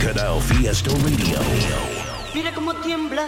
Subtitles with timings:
[0.00, 1.40] Canal Fiesta Radio.
[2.34, 3.26] Mira cómo tiembla.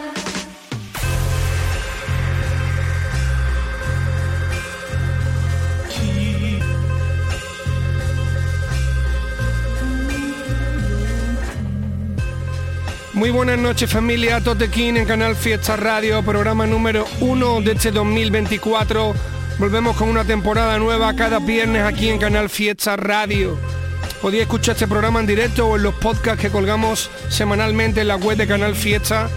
[13.13, 19.15] Muy buenas noches familia, Totequín en Canal Fiesta Radio, programa número uno de este 2024.
[19.59, 23.72] Volvemos con una temporada nueva cada viernes aquí en Canal Fiesta Radio.
[24.23, 28.15] Podéis escuchar este programa en directo o en los podcasts que colgamos semanalmente en la
[28.15, 29.29] web de Canal Fiesta.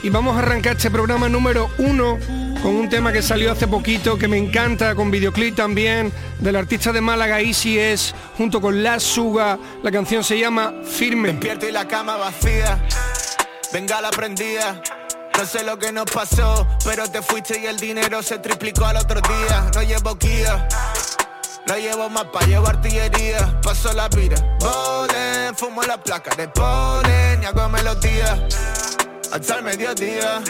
[0.00, 2.20] Y vamos a arrancar este programa número uno
[2.62, 6.92] con un tema que salió hace poquito, que me encanta, con videoclip también, del artista
[6.92, 9.58] de Málaga Easy es, junto con La Suga.
[9.82, 11.32] La canción se llama Firme.
[11.32, 12.80] Despierto y la cama vacía.
[13.72, 14.80] Venga la prendida.
[15.36, 18.98] No sé lo que nos pasó, pero te fuiste y el dinero se triplicó al
[18.98, 19.68] otro día.
[19.74, 20.68] No llevo guía.
[21.68, 23.60] No llevo mapa, llevo artillería.
[23.62, 24.36] Paso la pira.
[24.58, 28.46] Polen, fumo la placa de polen y hago melodía.
[29.30, 30.40] Hasta el mediodía.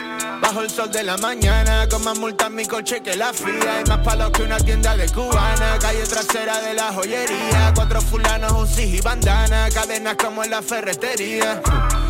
[0.41, 3.83] Bajo el sol de la mañana, con más multas mi coche que la fría.
[3.85, 5.77] Y más palos que una tienda de cubana.
[5.81, 7.73] Calle trasera de la joyería.
[7.75, 9.69] Cuatro fulanos, un y bandana.
[9.75, 11.61] Cadenas como en la ferretería.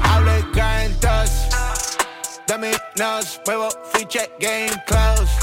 [0.02, 0.98] Hablo y caen.
[2.48, 5.38] De mí nos muevo, fiche, game close.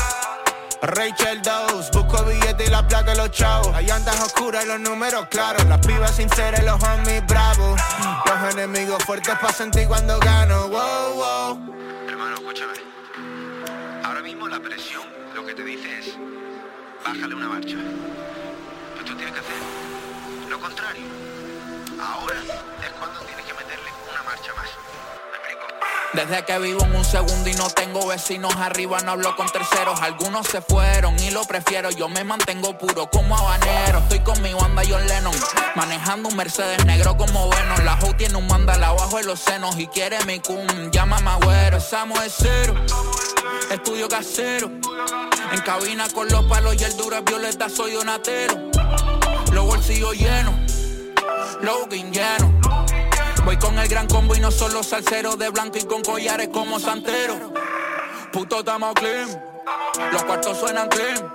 [0.85, 3.73] Rachel Dawes, busco billete y la plata de los chavos.
[3.73, 5.65] Hay andas oscuras y los números claros.
[5.65, 7.81] Las pibas sinceras y los homies bravos.
[8.25, 10.67] Los enemigos fuertes para sentir cuando gano.
[10.69, 11.75] Wow, wow.
[12.07, 12.73] Hermano, escúchame.
[14.03, 16.17] Ahora mismo la presión lo que te dice es
[17.03, 17.77] bájale una marcha.
[18.93, 21.03] Pero tú tienes que hacer lo contrario.
[21.99, 22.35] Ahora
[22.85, 24.84] es cuando tienes que meterle una marcha más.
[26.15, 29.99] Desde que vivo en un segundo y no tengo vecinos arriba, no hablo con terceros.
[30.01, 31.91] Algunos se fueron y lo prefiero.
[31.91, 33.99] Yo me mantengo puro como habanero.
[33.99, 35.33] Estoy con mi banda John Lennon,
[35.75, 37.83] manejando un Mercedes negro como Venom.
[37.83, 40.65] La Hoe tiene un mandal abajo en los senos y quiere mi cum.
[40.89, 42.75] Llama agüero, estamos de cero.
[43.69, 44.71] Estudio casero.
[45.51, 48.71] En cabina con los palos y el duro es violeta, soy donatero.
[49.51, 50.55] Los bolsillos llenos,
[51.61, 52.74] Logan lleno.
[53.45, 56.79] Voy con el gran combo y no solo salsero de blanco y con collares como
[56.79, 57.53] santero.
[58.33, 59.29] Puto tamo clean,
[60.11, 61.31] los cuartos suenan clean.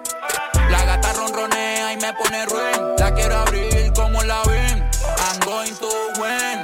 [0.71, 2.97] La gata ronronea y me pone ruin.
[2.99, 4.91] La quiero abrir como la ven.
[5.19, 5.89] I'm going to
[6.21, 6.61] win.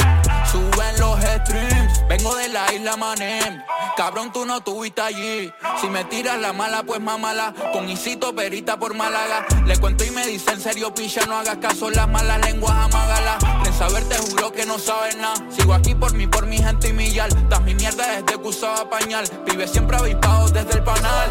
[0.50, 2.06] Suben los streams.
[2.08, 3.62] Vengo de la isla Manem.
[3.96, 5.52] Cabrón, tú no tuviste allí.
[5.80, 7.54] Si me tiras la mala, pues mamala.
[7.72, 9.46] Con Isito Perita por Málaga.
[9.64, 11.90] Le cuento y me dice en serio, picha, no hagas caso.
[11.90, 13.44] Las malas lenguas, amágalas.
[13.78, 15.34] Saber te juro que no sabes nada.
[15.50, 17.28] Sigo aquí por mí, por mi gente y mi yal.
[17.50, 19.26] Das mi mierda desde que usaba pañal.
[19.46, 21.30] Vive siempre avispado desde el panal.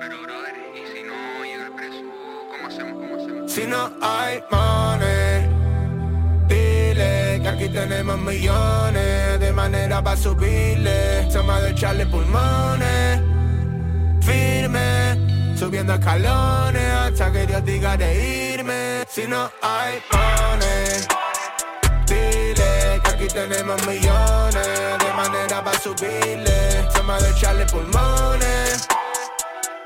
[0.00, 2.00] Pero, brother, ¿y si no llega el preso?
[2.50, 2.92] ¿Cómo hacemos?
[2.94, 3.52] ¿Cómo hacemos?
[3.52, 5.46] Si no hay money,
[6.48, 11.28] dile que aquí tenemos millones de manera para subirle.
[11.30, 13.20] Toma de echarle pulmones,
[14.22, 19.04] firme, subiendo escalones hasta que Dios diga de irme.
[19.08, 21.02] Si no hay money,
[22.06, 26.86] dile que aquí tenemos millones de manera para subirle.
[26.94, 28.86] Toma de echarle pulmones,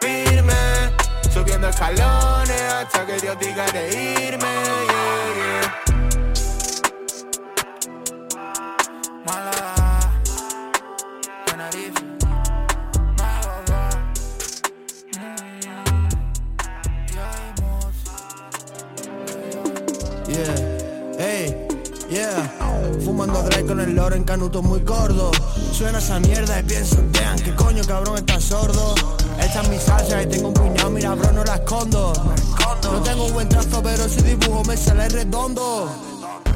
[0.01, 0.93] firme,
[1.33, 4.53] subiendo escalones hasta que Dios diga de irme.
[9.25, 9.72] yeah,
[23.67, 25.31] Con el loro en canuto muy gordo.
[25.73, 28.95] Suena esa mierda y pienso, damn, qué coño cabrón estás sordo.
[29.39, 32.13] Esta es mi salsa y tengo un puñado, mira bro, no la escondo.
[32.83, 35.91] No tengo un buen trazo, pero si dibujo me sale redondo.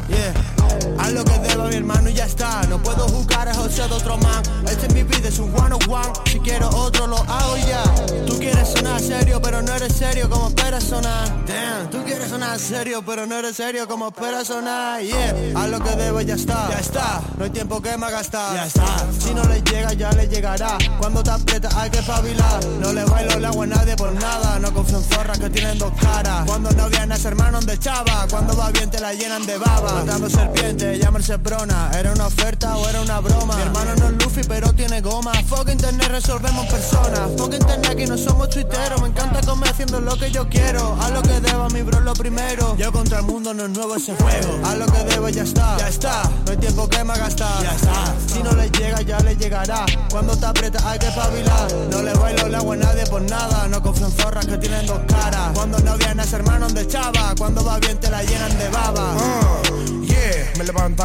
[0.08, 0.55] Yeah.
[0.98, 3.94] Haz lo que deba mi hermano y ya está No puedo jugar a José de
[3.94, 7.16] otro man Este es mi vida, es un one on one Si quiero otro lo
[7.16, 7.82] hago ya
[8.26, 12.58] Tú quieres sonar serio pero no eres serio como esperas sonar Damn, tú quieres sonar
[12.58, 15.00] serio, pero no eres serio como espera sonar.
[15.00, 16.68] Yeah, haz lo que debo ya está.
[16.70, 18.54] Ya está, no hay tiempo que me gastar.
[18.54, 20.76] Ya está, si no le llega ya le llegará.
[20.98, 22.64] Cuando te aprieta hay que espabilar.
[22.80, 24.58] No le bailo el agua a nadie por nada.
[24.58, 26.44] No confío en zorras que tienen dos caras.
[26.46, 28.26] Cuando no vienes hermanos de chava.
[28.28, 29.92] Cuando va bien te la llenan de baba.
[29.92, 31.90] Matando serpiente, llamarse brona.
[31.98, 33.56] ¿Era una oferta o era una broma?
[33.56, 35.32] Mi hermano no es Luffy pero tiene goma.
[35.48, 37.30] Fuck internet resolvemos personas.
[37.36, 39.00] Fuck internet aquí no somos tuiteros.
[39.02, 40.96] Me encanta comer haciendo lo que yo quiero.
[41.00, 42.76] Haz lo que debo, mi bro, lo primero.
[42.76, 44.60] Yo contra el mundo no es nuevo ese juego.
[44.64, 45.76] Haz lo que debo, ya está.
[45.78, 46.22] Ya está.
[46.44, 47.62] No hay tiempo que me gastar.
[47.62, 48.14] Ya está.
[48.26, 49.84] Si no le llega, ya le llegará.
[50.10, 51.72] Cuando te aprieta hay que espabilar.
[51.90, 53.68] No le bailo el agua a nadie por nada.
[53.68, 55.50] No confío en zorras que tienen dos caras.
[55.54, 57.34] Cuando no vienes hermanos de chava.
[57.36, 58.95] Cuando va bien te la llenan de baba.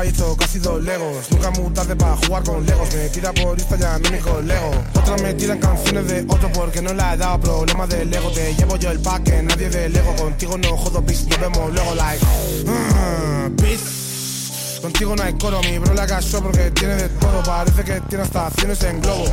[0.03, 1.29] Hizo casi dos legos.
[1.29, 2.91] Nunca muy tarde para jugar con legos.
[2.95, 4.71] Me tira por Instagram, no con Lego.
[4.95, 8.31] Otras me tiran canciones de otro porque no la he dado problemas de Lego.
[8.31, 10.15] Te llevo yo el pack, nadie de Lego.
[10.15, 12.25] Contigo no jodo, bis, nos vemos luego, like.
[12.65, 14.79] Uh, bis.
[14.81, 17.43] Contigo no hay coro, mi bro la casó porque tiene de todo.
[17.43, 19.25] Parece que tiene hasta acciones en globo.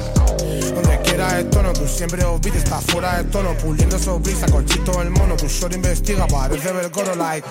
[0.75, 3.55] Donde quiera el tono, tú siempre olvides, estás fuera de tono.
[3.55, 5.35] Puliendo esos brisa, colchito el mono.
[5.37, 7.47] Tu short investiga, parece ver coro, like.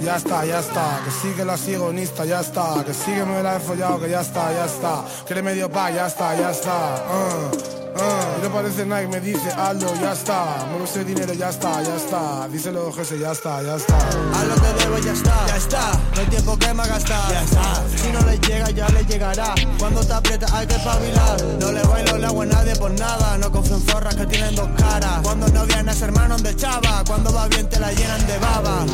[0.00, 3.60] Ya está, ya está, que sigue la sigonista, ya está, que sigue me la he
[3.60, 7.54] follado, que ya está, ya está, que le medio pa, ya está, ya está, uh,
[7.54, 8.38] uh.
[8.38, 11.94] Y no parece Nike, me dice hazlo, ya está, mueve ese dinero, ya está, ya
[11.96, 13.98] está, díselo Jesse, ya está, ya está.
[13.98, 17.42] Haz lo que debo, ya está, ya está, no hay tiempo que me gastar, ya
[17.42, 21.72] está, si no le llega, ya le llegará, cuando te aprieta hay que espabilar, no
[21.72, 24.68] le bailo el agua a nadie por nada, no confío en zorras que tienen dos
[24.78, 28.86] caras, cuando no vienes hermanos de chava, cuando va bien te la llenan de baba.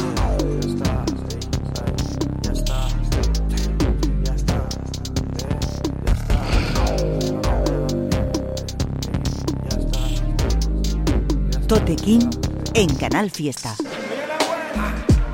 [11.67, 12.31] Totequín
[12.75, 13.75] en Canal Fiesta.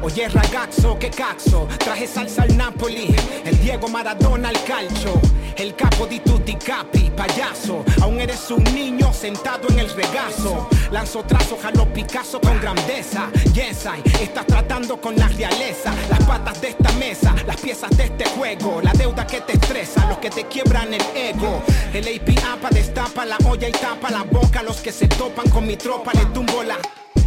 [0.03, 3.15] Oye ragazzo, que caxo, traje salsa al Napoli,
[3.45, 5.21] el Diego Maradona al calcio,
[5.57, 11.23] el capo di tutti capi, payaso, aún eres un niño sentado en el regazo, lanzo
[11.23, 13.87] trazo, jalo Picasso con grandeza, yes
[14.21, 18.81] estás tratando con la realeza, las patas de esta mesa, las piezas de este juego,
[18.83, 21.63] la deuda que te estresa, los que te quiebran el ego,
[21.95, 25.65] el APA pa destapa la olla y tapa la boca, los que se topan con
[25.65, 26.77] mi tropa le tumbo la...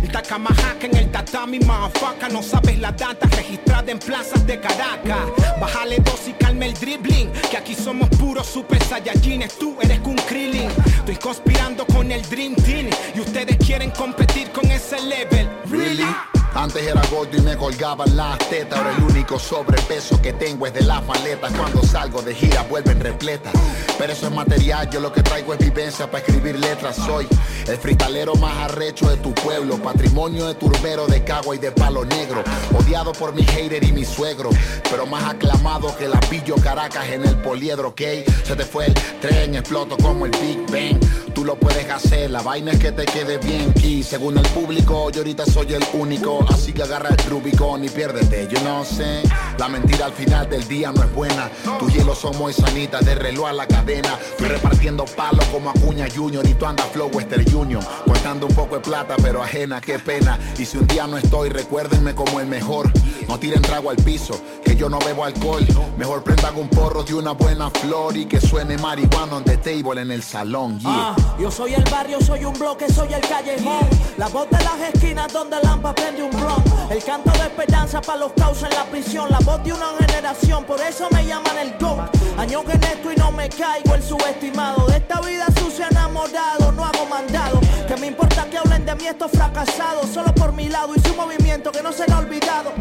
[0.02, 2.32] El Takamajaca en el tatami, motherfucker.
[2.32, 5.26] No sabes la data registrada en plazas de Caracas.
[5.60, 10.16] Bájale dos y calme el dribbling Que aquí somos puros super saiyajines Tú eres un
[10.16, 10.70] Krillin.
[10.98, 15.50] Estoy conspirando con el Dream Team Y ustedes quieren competir con ese level.
[15.70, 16.06] Really?
[16.56, 18.80] Antes era gordo y me colgaban las tetas.
[18.80, 21.52] Ahora el único sobrepeso que tengo es de las maletas.
[21.52, 23.52] Cuando salgo de gira vuelven repletas.
[23.98, 26.96] Pero eso es material, yo lo que traigo es vivencia para escribir letras.
[26.96, 27.28] Soy
[27.68, 29.78] el fritalero más arrecho de tu pueblo.
[29.78, 32.42] Patrimonio de turbero de cagua y de palo negro.
[32.74, 34.50] Odiado por mi hater y mi suegro.
[34.90, 38.02] Pero más aclamado que la pillo Caracas en el poliedro, ¿ok?
[38.46, 42.72] Se te fue el tren, exploto como el Big Bang Lo puedes hacer, la vaina
[42.72, 46.44] es que te quede bien Y según el público, yo ahorita soy el único.
[46.50, 49.22] Así que agarra el Rubicon y piérdete, yo no sé
[49.60, 51.52] La mentira al final del día no es buena.
[51.78, 54.18] Tu hielo son muy sanitas, de reloj a la cadena.
[54.32, 58.78] Estoy repartiendo palos como Acuña Junior Y tú andas Flow Western Union Contando un poco
[58.78, 60.40] de plata, pero ajena, qué pena.
[60.58, 62.92] Y si un día no estoy, recuérdenme como el mejor.
[63.28, 64.42] No tiren trago al piso,
[64.78, 65.66] yo no bebo alcohol
[65.98, 70.02] Mejor prendan un porro de una buena flor Y que suene marihuana on the table
[70.02, 73.88] en el salón, Ah, yo soy el barrio, soy un bloque, soy el callejón.
[74.18, 76.64] La voz de las esquinas donde Lampa prende un blon.
[76.90, 79.30] El canto de esperanza para los causos en la prisión.
[79.30, 82.10] La voz de una generación, por eso me llaman el GOAT.
[82.38, 84.86] Año que esto y no me caigo el subestimado.
[84.88, 87.60] De esta vida sucia enamorado, no hago mandado.
[87.88, 90.10] Que me importa que hablen de mí estos fracasados.
[90.14, 92.74] Solo por mi lado y su movimiento que no será olvidado.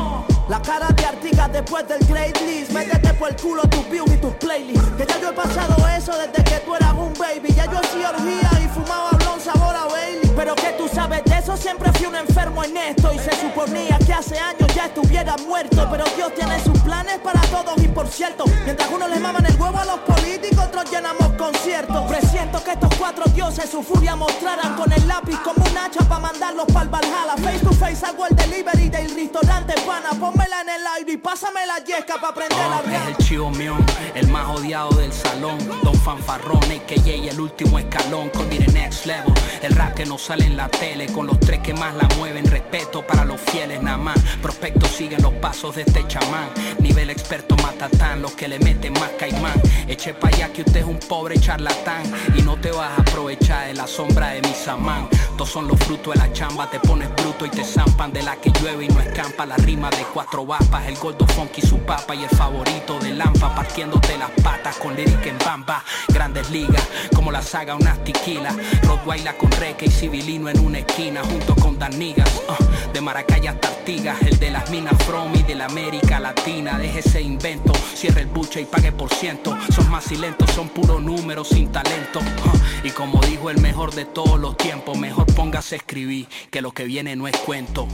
[0.46, 2.70] La cara de Artigas después del great list.
[2.72, 4.90] Métete por el culo tus views y tus playlists.
[4.96, 7.48] Que ya yo he pasado eso desde que tú eras un baby.
[7.54, 10.30] Ya yo hacía orgía y fumaba blon sabor a Bailey.
[10.36, 13.10] Pero que tú sabes de eso, siempre fui un enfermo en esto.
[13.14, 15.88] Y se suponía que hace años ya estuviera muerto.
[15.90, 17.82] Pero Dios tiene sus planes para todos.
[17.82, 22.04] Y por cierto, mientras unos les maman el huevo a los políticos, otros llenamos conciertos.
[22.06, 26.20] Presiento que estos cuatro dioses su furia mostraran con el lápiz como un hacha para
[26.20, 27.34] mandarlos para el Valhalla.
[27.42, 30.10] Face to face hago el delivery del restaurante pana.
[30.34, 33.76] Pónmela en el aire y pásame la yesca para prender la Es el chivo mío,
[34.14, 35.58] el más odiado del salón.
[35.82, 38.30] Don Fanfarrón, AKJ, el último escalón.
[38.30, 39.32] Con the next level.
[39.62, 41.06] El rap que no sale en la tele.
[41.06, 42.46] Con los tres que más la mueven.
[42.46, 44.18] Respeto para los fieles nada más.
[44.42, 46.48] Prospectos siguen los pasos de este chamán.
[46.80, 48.20] Nivel experto matatán.
[48.20, 49.60] Los que le meten más caimán.
[49.86, 52.02] Eche pa' allá que usted es un pobre charlatán.
[52.36, 55.08] Y no te vas a aprovechar de la sombra de mi samán.
[55.12, 58.36] Estos son los frutos de la chamba, te pones bruto y te zampan de la
[58.36, 59.46] que llueve y no escampa.
[59.46, 63.54] La rima de cuatro vapas, el gordo funky su papa y el favorito de Lampa,
[63.54, 65.84] partiéndote las patas con lyric en bamba.
[66.08, 66.82] Grandes ligas,
[67.14, 68.54] como la saga unas tequila.
[68.82, 72.28] Rottweiler con reque y civilino en una esquina, junto con Danigas.
[72.48, 76.78] Uh, de Maracay hasta Artigas, el de las minas From y de la América Latina.
[76.78, 79.56] Deje ese invento, cierre el buche y pague por ciento.
[79.74, 82.20] Son más silentos, son puro números sin talento.
[82.20, 86.60] Uh, y como dijo el mejor de todos los tiempos, mejor póngase a escribir, que
[86.60, 87.86] lo que viene no es cuento.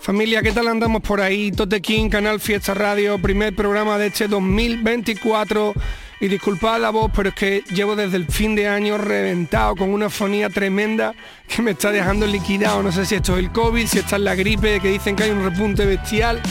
[0.00, 1.52] Familia, ¿qué tal andamos por ahí?
[1.52, 5.74] Tote King, Canal Fiesta Radio, primer programa de este 2024.
[6.22, 9.88] Y disculpad la voz, pero es que llevo desde el fin de año reventado con
[9.88, 11.14] una fonía tremenda
[11.48, 12.82] que me está dejando liquidado.
[12.82, 15.22] No sé si esto es el COVID, si está es la gripe, que dicen que
[15.22, 16.42] hay un repunte bestial,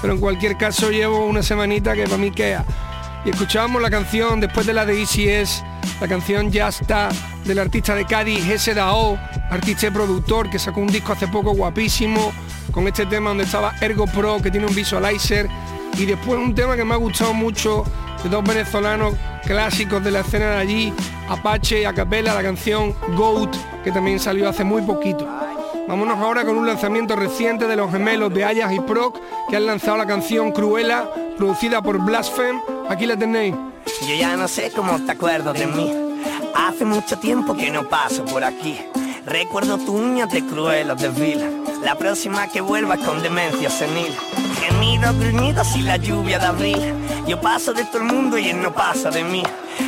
[0.00, 2.64] pero en cualquier caso llevo una semanita que para mí queda.
[3.26, 5.62] Y escuchábamos la canción después de la de ECS,
[6.00, 7.10] la canción Ya está,
[7.44, 9.18] del artista de Cádiz, SDAO,
[9.50, 12.32] artista y productor que sacó un disco hace poco guapísimo,
[12.72, 15.50] con este tema donde estaba Ergo Pro, que tiene un visualizer,
[15.98, 17.84] y después un tema que me ha gustado mucho
[18.22, 20.92] de dos venezolanos clásicos de la escena de allí,
[21.28, 25.26] Apache y Acapella, la canción Goat, que también salió hace muy poquito.
[25.88, 29.16] Vámonos ahora con un lanzamiento reciente de los gemelos de Ayas y Proc,
[29.48, 32.60] que han lanzado la canción Cruela, producida por Blaspheme.
[32.90, 33.54] Aquí la tenéis.
[34.06, 35.92] Yo ya no sé cómo te acuerdo de mí.
[36.54, 38.78] Hace mucho tiempo que no paso por aquí.
[39.24, 41.46] Recuerdo tu uñas de cruelos de vila.
[41.82, 44.14] La próxima que vuelva con demencia senil.
[44.68, 46.94] Gemidos, gruñidos y la lluvia de abril.
[47.26, 49.42] Yo paso de todo el mundo y él no pasa de mí.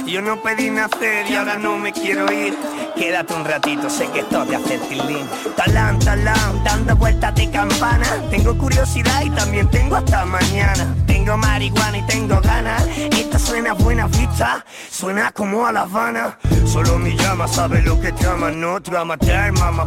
[0.06, 2.56] Yo no pedí nacer y ahora no me quiero ir.
[3.00, 5.26] Quédate un ratito, sé que esto te hace tilín.
[5.57, 8.04] Talán, talán, dando vueltas de campana.
[8.28, 10.95] Tengo curiosidad y también tengo hasta mañana.
[11.07, 12.87] Tengo marihuana y tengo ganas.
[12.97, 16.37] Esta suena buena vista, suena como a La Habana.
[16.66, 19.16] Solo mi llama sabe lo que llama, no trama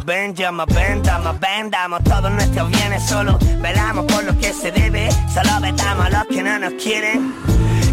[0.04, 3.04] ven, llama, ven, dama, ven, damos todos nuestros bienes.
[3.04, 7.32] Solo velamos por lo que se debe, solo vetamos a los que no nos quieren.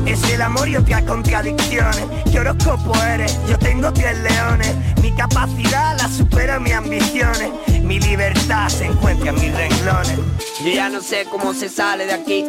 [0.07, 2.05] Es el amor y otras contradicciones.
[2.31, 3.39] ¿Qué horóscopo eres?
[3.49, 4.75] Yo tengo tres leones.
[5.03, 7.51] Mi capacidad la supera mis ambiciones.
[7.83, 10.19] Mi libertad se encuentra en mis renglones.
[10.65, 12.45] Yo ya no sé cómo se sale de aquí.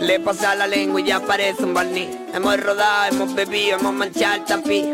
[0.00, 2.08] Le pasa la lengua y ya parece un barniz.
[2.34, 4.84] Hemos rodado, hemos bebido, hemos manchado el tapiz.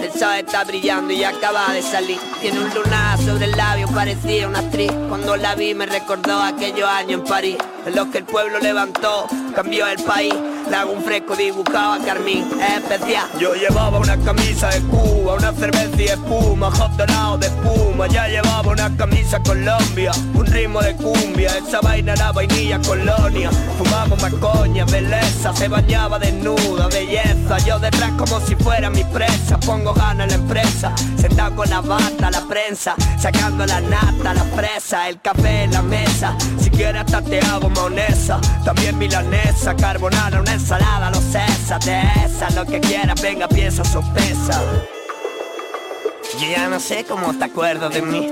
[0.00, 2.18] El sol está brillando y acaba de salir.
[2.40, 4.90] Tiene un lunar sobre el labio, parecía una actriz.
[5.08, 7.56] Cuando la vi me recordó aquellos años en París.
[7.86, 10.34] En los que el pueblo levantó, cambió el país.
[10.72, 13.28] Le hago un fresco dibujado a Carmín, es especial.
[13.38, 18.06] Yo llevaba una camisa de Cuba, una cerveza y espuma, hot dorado de espuma.
[18.06, 21.50] Ya llevaba una camisa Colombia, un ritmo de cumbia.
[21.58, 23.50] Esa vaina era vainilla colonia.
[23.76, 27.58] Fumamos más coña, belleza, se bañaba desnuda, belleza.
[27.66, 29.60] Yo detrás como si fuera mi presa.
[29.60, 34.44] Pongo ganas en la empresa, sentado con la bata, la prensa, sacando la nata, la
[34.56, 36.34] fresa, el café en la mesa.
[36.58, 42.64] Si quieres hasta te hago maonesa, también milanesa, carbonara, ensalada, no cesa de esa, lo
[42.64, 44.62] que quieras, venga, piensa, sopesa.
[46.38, 48.28] Yo ya no sé cómo te acuerdas de mí.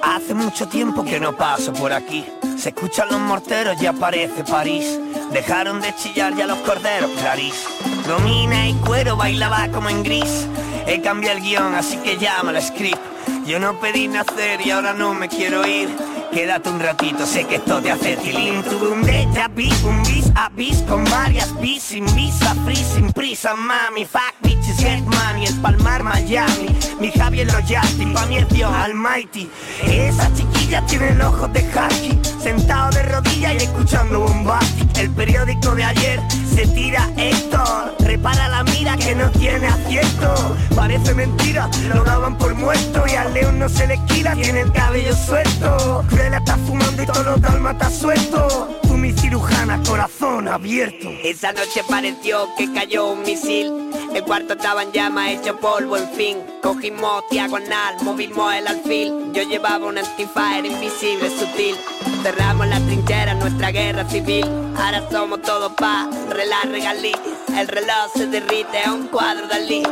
[0.00, 2.24] Hace mucho tiempo que no paso por aquí.
[2.56, 5.00] Se escuchan los morteros y aparece París.
[5.32, 7.66] Dejaron de chillar ya los corderos, Clarís.
[8.06, 10.46] Domina y cuero bailaba como en gris.
[10.86, 13.00] He cambiado el guion, así que llama la script.
[13.46, 15.88] Yo no pedí nacer y ahora no me quiero ir.
[16.34, 18.60] Quédate un ratito, sé que esto te hace tilín.
[18.64, 23.12] Tuve un déjà vu, un bis a bis Con varias bis, sin visa, free, sin
[23.12, 26.76] prisa Mami, fuck bitches, get money El Palmar, Miami.
[26.98, 29.48] Mi Javier Justin, pa' mi Dios Almighty.
[29.86, 35.74] Esa chiquilla tiene el ojo de Haki Sentado de rodillas y escuchando Bombastic El periódico
[35.74, 36.20] de ayer
[36.54, 40.56] se tira Héctor Repara la mira que no tiene acierto.
[40.76, 44.72] Parece mentira, lo daban por muerto Y al león no se le quita, tiene el
[44.72, 46.04] cabello suelto.
[46.12, 48.68] La está fumando y todos los dálmatas sueltos.
[48.82, 51.10] Tú mi cirujana, corazón abierto.
[51.22, 53.70] Esa noche pareció que cayó un misil.
[54.14, 56.38] El cuarto estaba en llamas, hecho polvo, en fin.
[56.62, 59.30] Cogimos diagonal, movimos el alfil.
[59.34, 61.76] Yo llevaba un antifire invisible, sutil.
[62.22, 64.46] Cerramos la trinchera, nuestra guerra civil.
[64.74, 67.12] Ahora somos todos pa' relar regalí.
[67.58, 69.82] El reloj se derrite a un cuadro de allí.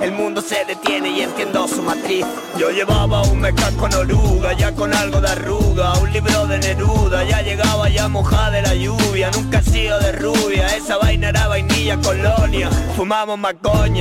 [0.00, 2.24] El mundo se detiene y entiendo su matriz.
[2.58, 5.92] Yo llevaba un meca con oruga, ya con algo de arruga.
[5.98, 9.30] Un libro de Neruda, ya llegaba ya mojada de la lluvia.
[9.32, 12.70] Nunca he sido de rubia, esa vaina era vainilla Colonia.
[12.96, 13.54] Fumamos más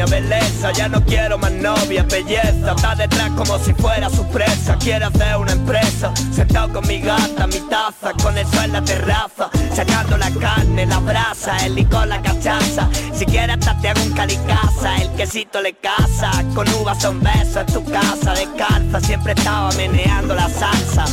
[0.10, 2.74] belleza, ya no quiero más novia, belleza.
[2.75, 4.77] Está detrás como si fuera su presa.
[4.77, 8.84] Quiere hacer una empresa, sentado con mi gata, mi taza, con el sol en la
[8.84, 9.50] terraza.
[9.74, 12.89] Sacando la carne, la brasa, el licor, la cachaza.
[13.13, 15.74] Si quieres hasta hago un calicasa, el quesito le
[16.53, 21.05] Con uvas son besos en tu casa, descalza, siempre estaba meneando la salsa.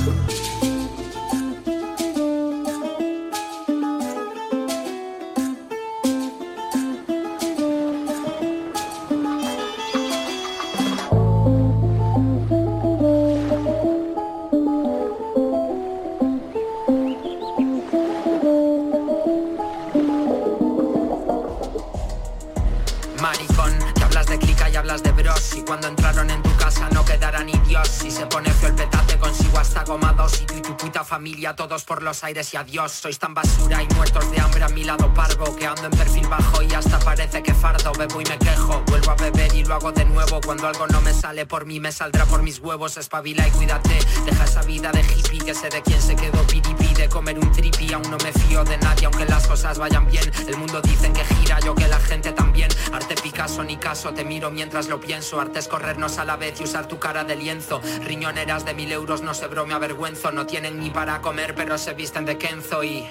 [31.96, 32.92] Por los aires y adiós.
[32.92, 36.26] Sois tan basura y muertos de hambre a mi lado parvo Que ando en perfil
[36.28, 37.90] bajo y hasta parece que fardo.
[37.92, 40.38] Bebo y me quejo, vuelvo a beber y lo hago de nuevo.
[40.44, 42.98] Cuando algo no me sale por mí me saldrá por mis huevos.
[42.98, 46.92] Espabila y cuídate, deja esa vida de hippie Que sé de quién se quedó piripi
[46.92, 50.30] de comer un tripi Aún no me fío de nadie aunque las cosas vayan bien.
[50.46, 52.68] El mundo dicen que gira, yo que la gente también.
[52.92, 55.40] Arte Picasso ni caso, te miro mientras lo pienso.
[55.40, 57.80] Arte es corrernos a la vez y usar tu cara de lienzo.
[58.04, 60.30] Riñoneras de mil euros, no sé bro, me avergüenzo.
[60.30, 63.06] No tienen ni para comer pero se visten de Kenzo Y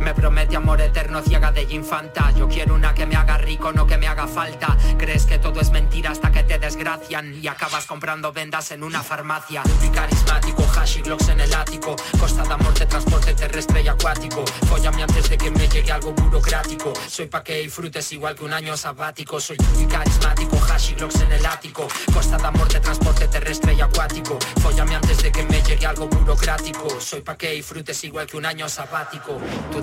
[0.00, 3.86] me promete amor eterno, ciega de infanta Yo quiero una que me haga rico, no
[3.86, 4.76] que me haga falta.
[4.98, 9.02] Crees que todo es mentira hasta que te desgracian Y acabas comprando vendas en una
[9.02, 9.62] farmacia.
[9.80, 11.96] Muy carismático, hash y en el ático.
[12.18, 14.44] Costa de amor de transporte terrestre y acuático.
[14.66, 16.92] Fóllame antes de que me llegue algo burocrático.
[17.08, 19.40] Soy pa' que disfrutes igual que un año sabático.
[19.40, 21.86] Soy muy carismático, hash y en el ático.
[22.12, 24.38] Costa de amor de transporte terrestre y acuático.
[24.62, 27.00] Fóllame antes de que me llegue algo burocrático.
[27.00, 29.38] Soy pa' que disfrutes igual que un año sabático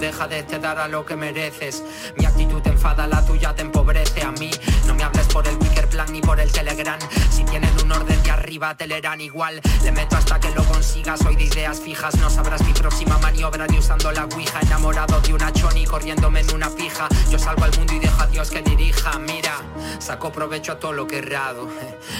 [0.07, 1.83] deja de te dar a lo que mereces.
[2.15, 4.49] Mi actitud te enfada, la tuya te empobrece a mí.
[4.85, 6.97] No me hables por el Wicker Plan ni por el Telegram.
[7.29, 9.59] Si tienen un orden de arriba te leerán igual.
[9.83, 13.67] Le meto hasta que lo consigas, soy de ideas fijas No sabrás mi próxima maniobra
[13.67, 14.61] ni usando la ouija.
[14.61, 17.09] Enamorado de una choni corriéndome en una pija.
[17.29, 19.19] Yo salgo al mundo y dejo a Dios que dirija.
[19.19, 19.57] Mira,
[19.99, 21.67] saco provecho a todo lo que errado.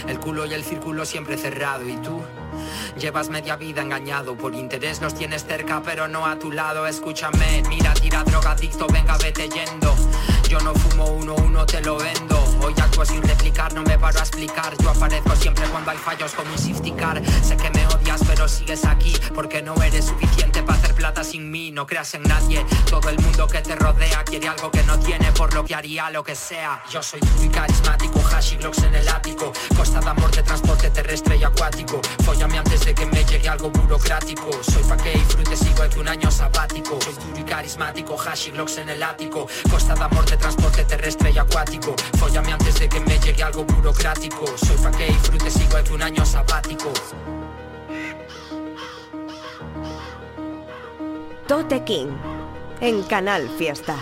[0.10, 1.88] El culo y el círculo siempre cerrado.
[1.88, 2.22] ¿Y tú?
[3.00, 6.88] Llevas media vida engañado Por interés nos tienes cerca pero no a tu lado.
[6.88, 9.96] Escúchame, mira, tira droga adicto, venga vete yendo
[10.48, 12.42] Yo no fumo uno, uno te lo vendo.
[12.62, 14.74] Hoy actúo sin replicar, no me paro a explicar.
[14.82, 17.22] Yo aparezco siempre cuando hay fallos como un safety car.
[17.44, 21.52] Sé que me odias pero sigues aquí Porque no eres suficiente para hacer plata sin
[21.52, 21.72] mí.
[21.72, 25.32] No creas en nadie, todo el mundo que te rodea Quiere algo que no tiene
[25.34, 26.82] por lo que haría lo que sea.
[26.90, 29.52] Yo soy muy carismático, hash y en el ático.
[29.76, 32.02] Costa de amor de transporte terrestre y acuático.
[32.24, 34.50] Fóllame antes de que me llegue algo burocrático.
[34.64, 37.00] Soy pa' que disfrutes igual que un año sabático.
[37.02, 39.48] Soy duro y carismático, hash y en el ático.
[39.70, 41.96] Costa de amor de transporte terrestre y acuático.
[42.18, 44.46] Fóllame antes de que me llegue algo burocrático.
[44.58, 46.92] Soy pa' que disfrutes igual que un año sabático.
[51.48, 52.12] Tote King
[52.82, 53.96] en Canal Fiesta.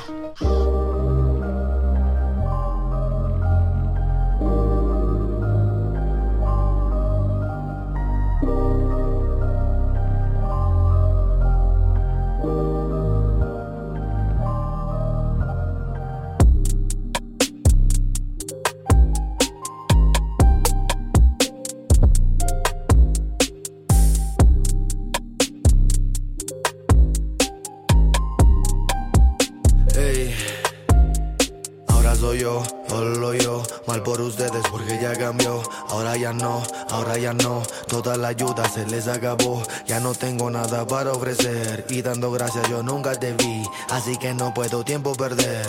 [38.25, 39.61] La ayuda se les acabó.
[39.85, 44.33] Ya no tengo nada para ofrecer y dando gracias yo nunca te vi, así que
[44.33, 45.67] no puedo tiempo perder.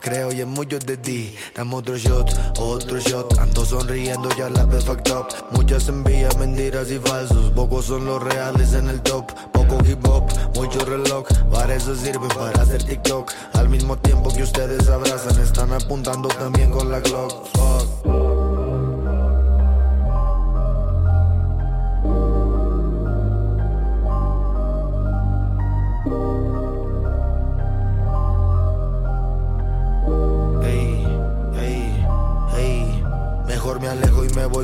[0.00, 3.38] Creo y en muchos de ti, dame otro shot, otro shot.
[3.38, 5.26] Ando sonriendo ya la vez fucked up.
[5.50, 9.30] Muchas envías mentiras y falsos, pocos son los reales en el top.
[9.52, 10.24] Poco hip hop,
[10.54, 13.30] mucho reloj, para eso sirve para hacer TikTok.
[13.52, 18.11] Al mismo tiempo que ustedes abrazan, están apuntando también con la Glock.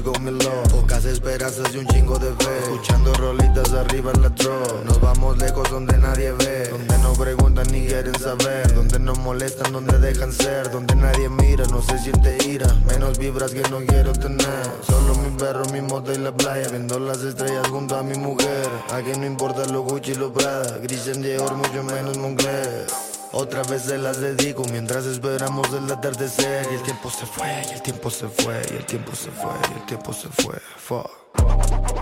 [0.03, 0.63] Mi.
[0.71, 2.59] Pocas esperanzas y un chingo de fe.
[2.63, 4.61] Escuchando rolitas arriba en la tro.
[4.85, 6.69] Nos vamos lejos donde nadie ve.
[6.71, 8.73] Donde no preguntan ni quieren saber.
[8.75, 10.71] Donde no molestan, donde dejan ser.
[10.71, 12.73] Donde nadie mira, no se siente ira.
[12.87, 14.71] Menos vibras que no quiero tener.
[14.87, 16.69] Solo mi perro, mi moto y la playa.
[16.69, 18.69] Viendo las estrellas junto a mi mujer.
[18.93, 20.81] A quien no importa lo Gucci y lo Prada.
[20.81, 22.87] Christian Dior, mucho menos Moncler.
[23.33, 26.67] Otra vez se las dedico mientras esperamos el atardecer.
[26.71, 29.53] Y el tiempo se fue, y el tiempo se fue, y el tiempo se fue,
[29.71, 30.59] y el tiempo se fue.
[30.77, 31.98] Fuck.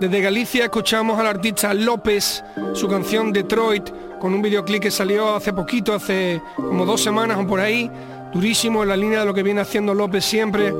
[0.00, 5.52] Desde Galicia escuchamos al artista López, su canción Detroit, con un videoclip que salió hace
[5.52, 7.90] poquito, hace como dos semanas o por ahí,
[8.32, 10.72] durísimo en la línea de lo que viene haciendo López siempre.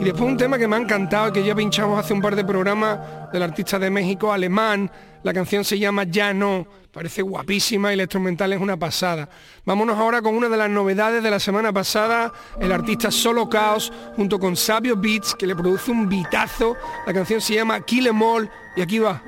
[0.00, 2.44] Y después un tema que me ha encantado, que ya pinchamos hace un par de
[2.44, 4.88] programas del artista de México, alemán.
[5.24, 9.28] La canción se llama Ya no, parece guapísima y la instrumental es una pasada.
[9.64, 13.92] Vámonos ahora con una de las novedades de la semana pasada, el artista Solo Chaos
[14.16, 16.76] junto con Sabio Beats, que le produce un bitazo.
[17.06, 19.22] La canción se llama Kill Em All y aquí va.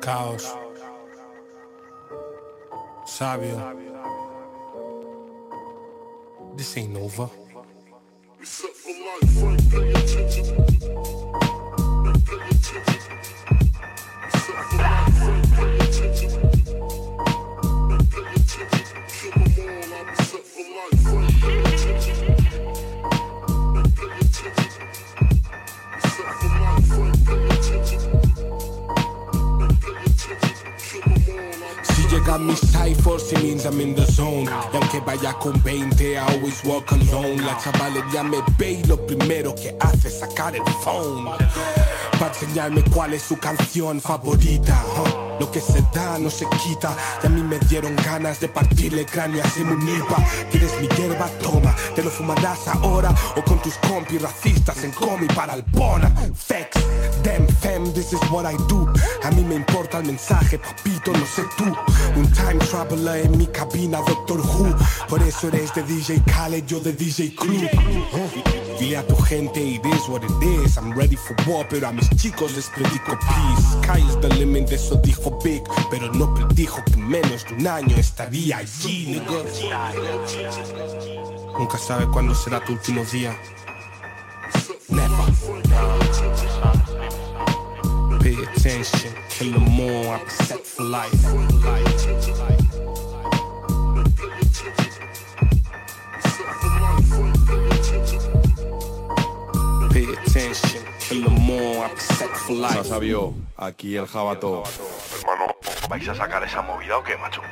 [0.00, 0.54] Caos.
[3.06, 3.74] Sabio.
[6.56, 7.28] This ain't over.
[32.28, 34.44] Llegan mis typhos, it means I'm in the zone.
[34.44, 37.38] Y aunque vaya con 20, I always walk alone.
[37.38, 41.26] La chavalería me ve y lo primero que hace es sacar el phone.
[42.18, 44.82] Para enseñarme cuál es su canción favorita.
[45.38, 46.96] Lo que se da no se quita.
[47.22, 50.16] Y a mí me dieron ganas de partirle cráneo a Simunipa.
[50.50, 51.28] ¿Quieres mi hierba?
[51.40, 51.74] Toma.
[51.94, 56.12] Te lo fumarás ahora o con tus compis racistas en comi para el bona.
[56.34, 56.70] Fex,
[57.22, 58.92] dem, fem, this is what I do.
[59.22, 61.64] A mí me importa el mensaje, papito, no sé tú.
[62.16, 64.74] Un time traveler en mi cabina, Doctor Who.
[65.08, 67.36] Por eso eres de DJ Khaled, yo de DJ.
[67.38, 70.76] Uh, Dile a tu gente, it is what it is.
[70.76, 73.82] I'm ready for war, pero a mis chicos les predico peace.
[73.82, 75.62] Sky is the limit, eso dijo Big.
[75.90, 79.20] Pero no predijo que en menos de un año estaría allí.
[81.58, 83.36] Nunca sabes cuándo será tu último día.
[84.88, 85.26] Never.
[88.20, 92.47] Pay attention, kill them more, I'm set for life.
[102.84, 104.62] Sabio, aquí el jabato.
[105.20, 105.54] Hermano,
[105.88, 107.42] ¿vais a sacar esa movida o qué, macho?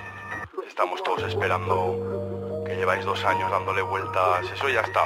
[0.66, 4.46] Estamos todos esperando que lleváis dos años dándole vueltas.
[4.54, 5.02] Eso ya está.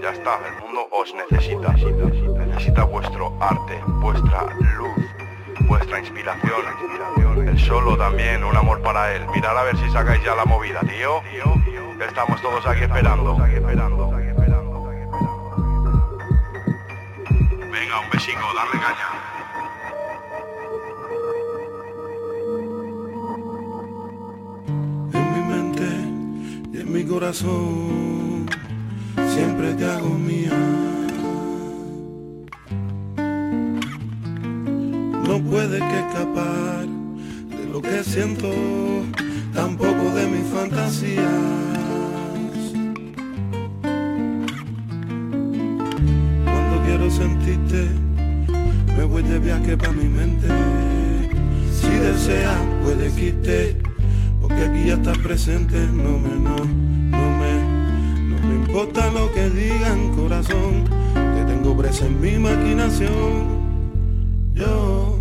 [0.00, 0.38] Ya está.
[0.46, 1.72] El mundo os necesita.
[1.72, 4.44] Necesita vuestro arte, vuestra
[4.76, 4.96] luz,
[5.68, 7.48] vuestra inspiración.
[7.48, 9.26] El solo también, un amor para él.
[9.34, 11.20] Mirad a ver si sacáis ya la movida, tío.
[12.00, 13.36] Estamos todos aquí esperando.
[17.78, 19.08] Venga, un besico, dale caña.
[25.12, 25.88] en mi mente
[26.72, 28.46] y en mi corazón
[29.28, 30.56] siempre te hago mía.
[35.28, 38.50] No puedes que escapar de lo que siento,
[39.52, 41.85] tampoco de mis fantasías.
[46.86, 47.88] Quiero sentirte,
[48.96, 50.46] me voy de viaje para mi mente.
[51.78, 53.76] Si deseas, puede quite
[54.40, 56.56] porque aquí ya estás presente, no me, no,
[57.40, 57.52] me,
[58.28, 63.56] no me importa lo que digan, corazón, te tengo presa en mi maquinación.
[64.54, 65.20] Yo,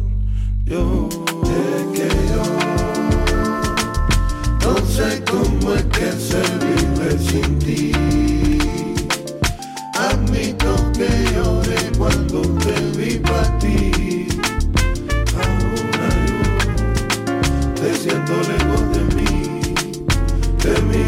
[0.66, 1.10] yo,
[1.44, 2.44] es que yo
[4.62, 8.35] no sé cómo es que se sin ti.
[12.16, 14.28] cuando te para ti.
[15.36, 16.40] Ahora yo
[17.76, 19.34] te siento lejos de mí,
[20.64, 21.06] de mí.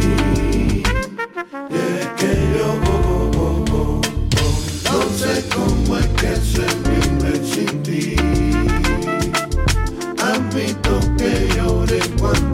[1.70, 4.02] Y es que yo oh, oh,
[4.84, 8.16] no sé cómo es que se vive sin ti.
[10.22, 12.47] Admito que lloré cuando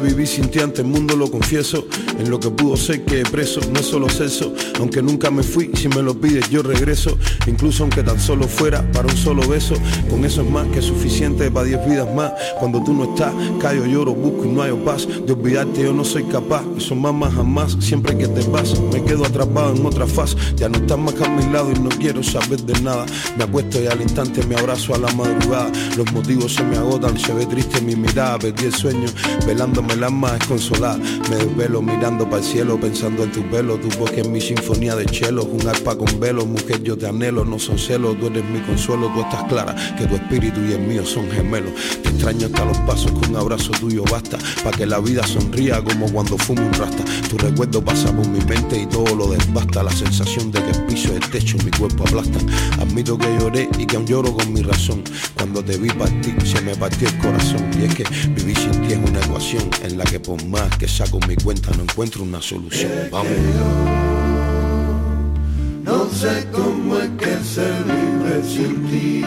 [0.00, 1.86] vivir sin ti el mundo, lo confieso.
[2.22, 4.54] En lo que pudo ser que preso, no es solo sexo.
[4.78, 7.18] Aunque nunca me fui, si me lo pides yo regreso.
[7.48, 9.74] Incluso aunque tan solo fuera para un solo beso.
[10.08, 12.32] Con eso es más que suficiente para diez vidas más.
[12.60, 15.08] Cuando tú no estás, callo, lloro, busco y no hay paz.
[15.26, 16.62] De olvidarte yo no soy capaz.
[16.76, 17.76] Eso más jamás.
[17.80, 20.36] Siempre que te vas, me quedo atrapado en otra faz.
[20.54, 23.04] Ya no estás más a mi lado y no quiero saber de nada.
[23.36, 25.72] Me acuesto y al instante me abrazo a la madrugada.
[25.96, 28.38] Los motivos se me agotan, se ve triste mi mirada.
[28.38, 29.08] Perdí el sueño,
[29.44, 30.98] velándome el alma desconsolada.
[31.28, 33.76] Me desvelo mirando para el cielo, pensando en tu pelo.
[33.78, 35.46] Tu voz que es mi sinfonía de chelos.
[35.50, 37.44] Un arpa con velo, mujer, yo te anhelo.
[37.44, 39.10] No son celos, tú eres mi consuelo.
[39.14, 41.72] Tú estás clara que tu espíritu y el mío son gemelos.
[42.02, 44.38] Te extraño hasta los pasos, con un abrazo tuyo basta.
[44.62, 47.04] Para que la vida sonría como cuando fumo un rasta.
[47.28, 49.82] Tu recuerdo pasa por mi mente y todo lo desbasta.
[49.82, 52.46] La sensación de que el piso, el techo, mi cuerpo aplastan.
[52.80, 55.02] Admito que lloré y que aún lloro con mi razón.
[55.36, 57.70] Cuando te vi partir, se me partió el corazón.
[57.80, 60.88] Y es que vivir sin ti es una ecuación en la que por más que
[60.88, 62.90] saco mi cuenta no encuentro una solución.
[63.10, 63.30] Vamos.
[65.84, 69.24] No sé cómo es que se vive sin ti.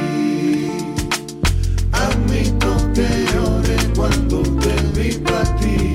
[1.91, 5.94] Admito que lloré cuando te vi partir.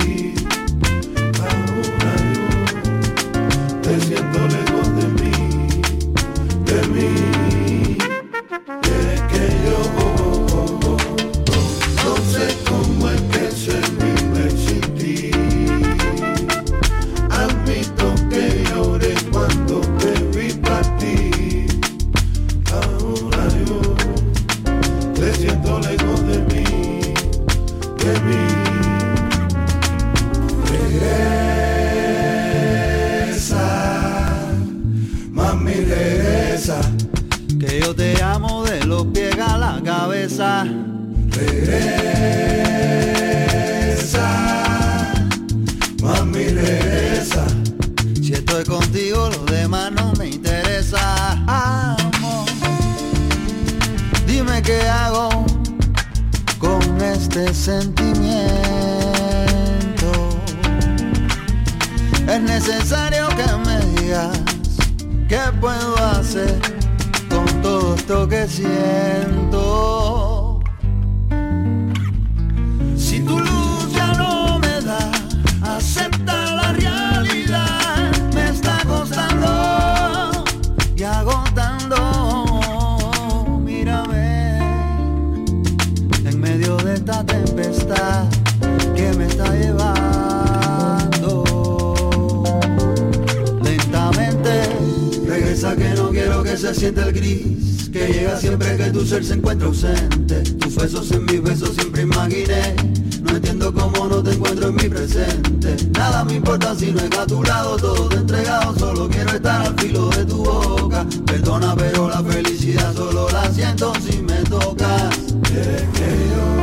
[100.01, 100.41] ausente.
[100.59, 102.75] Tus besos en mis besos siempre imaginé.
[103.21, 105.75] No entiendo cómo no te encuentro en mi presente.
[105.93, 108.77] Nada me importa si no es a tu lado, todo te entregado.
[108.77, 111.05] Solo quiero estar al filo de tu boca.
[111.25, 115.17] Perdona, pero la felicidad solo la siento si me tocas.
[115.53, 116.61] Es que yo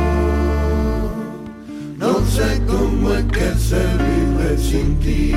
[1.97, 5.33] no sé cómo es que se vive sin ti.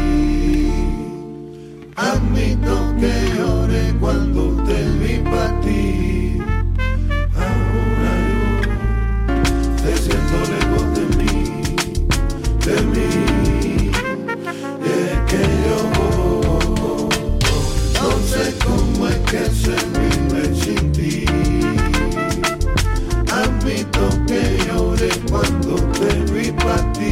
[1.96, 5.62] Admito que lloré cuando te vi partir.
[5.62, 6.21] Ahora
[12.64, 13.90] de mí.
[14.84, 15.78] Es que yo
[17.94, 21.24] no sé cómo es que se vive sin ti.
[23.30, 27.11] Admito que lloré cuando te vi partir.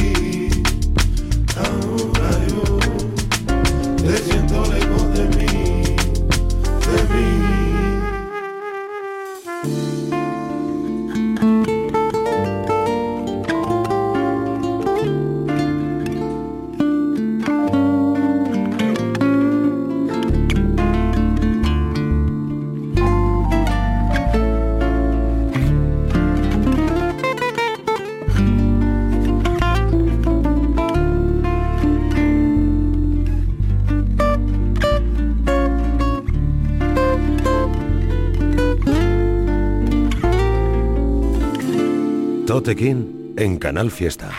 [42.77, 44.31] King en Canal Fiesta.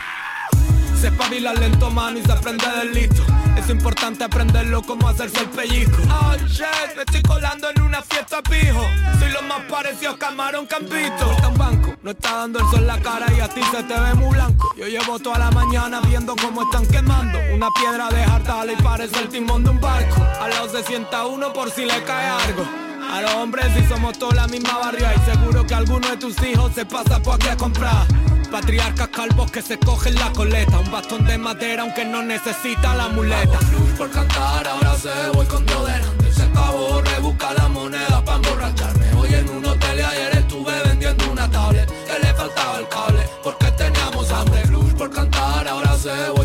[0.99, 3.23] Se espabila lento mano y se aprende del listo
[3.57, 5.97] Es importante aprenderlo como hacerse el pellizco.
[6.09, 8.85] Oh shit, me estoy colando en una fiesta pijo.
[9.19, 12.99] Soy lo más parecido camarón campito Está un banco, no está dando el sol la
[13.01, 14.73] cara y a ti se te ve muy blanco.
[14.77, 17.39] Yo llevo toda la mañana viendo cómo están quemando.
[17.53, 20.23] Una piedra de jartala y parece el timón de un barco.
[20.39, 24.17] Al lado se sienta uno por si le cae algo a los hombres si somos
[24.17, 27.49] todos la misma barriga y seguro que alguno de tus hijos se pasa por aquí
[27.49, 28.07] a comprar.
[28.49, 30.79] patriarcas calvos que se cogen la coleta.
[30.79, 33.59] Un bastón de madera aunque no necesita la muleta.
[33.97, 36.31] por cantar, ahora se voy con Dios delante.
[36.31, 39.05] Se acabó, rebusca la moneda para emborracharme.
[39.19, 41.89] Hoy en un hotel y ayer estuve vendiendo una tablet.
[42.05, 44.63] Que le faltaba el cable porque teníamos hambre.
[44.67, 46.40] Blues por cantar, ahora se voy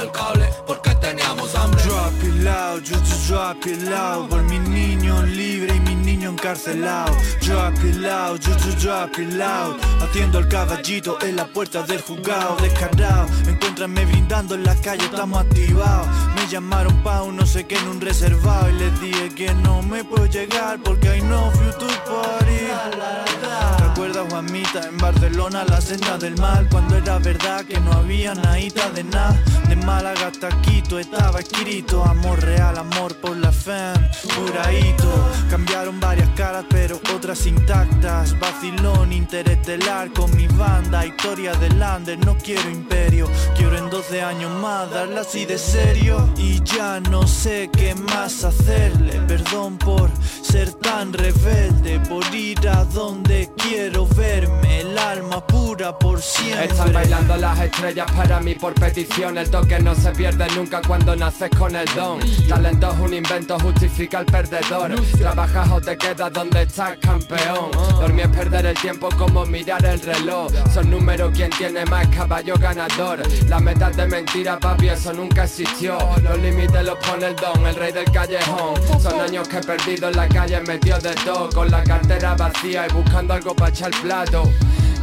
[0.00, 1.82] el cable porque teníamos hambre.
[1.84, 4.28] Drop it loud, just drop it loud.
[4.28, 7.12] Por mi niño libre y mi niño encarcelado.
[7.42, 9.76] Drop it loud, just drop it loud.
[10.02, 12.56] Haciendo el caballito en la puerta del juzgado.
[12.60, 16.06] Descarado, encuéntrame brindando en la calle, estamos activados.
[16.34, 19.82] Me llamaron pa' un no sé qué en un reservado Y les dije que no
[19.82, 26.36] me puedo llegar porque hay no future party ¿Recuerdas Juanita en Barcelona, la senda del
[26.36, 26.68] mal.
[26.68, 29.42] Cuando era verdad que no había nadita de nada.
[29.66, 33.94] De Málaga hasta Quito estaba escrito Amor real, amor por la fe,
[34.36, 35.08] puradito
[35.48, 38.38] Cambiaron varias caras pero otras intactas.
[38.38, 44.50] Vacilón interestelar con mi banda Historia de Lander, no quiero imperio Quiero en 12 años
[44.60, 46.28] más darla así de serio.
[46.36, 50.10] Y ya no sé qué más hacerle Perdón por
[50.42, 56.66] ser tan rebelde Por ir a donde quiero verme El alma pura por siempre.
[56.66, 59.38] Están bailando las estrellas para mí por petición.
[59.38, 62.20] El toque no se pierde nunca cuando naces con el don.
[62.48, 64.94] Talento es un invento, justifica el perdedor.
[65.18, 67.70] Trabajas o te quedas donde estás campeón.
[68.00, 70.52] Dormir es perder el tiempo como mirar el reloj.
[70.72, 73.22] Son números quien tiene más caballo ganador.
[73.48, 75.98] La meta de mentira papi eso nunca existió.
[76.22, 78.74] Los límites los pone el don, el rey del callejón.
[79.00, 82.86] Son años que he perdido en la calle metido de todo Con la cartera vacía
[82.88, 84.50] y buscando algo para echar plato.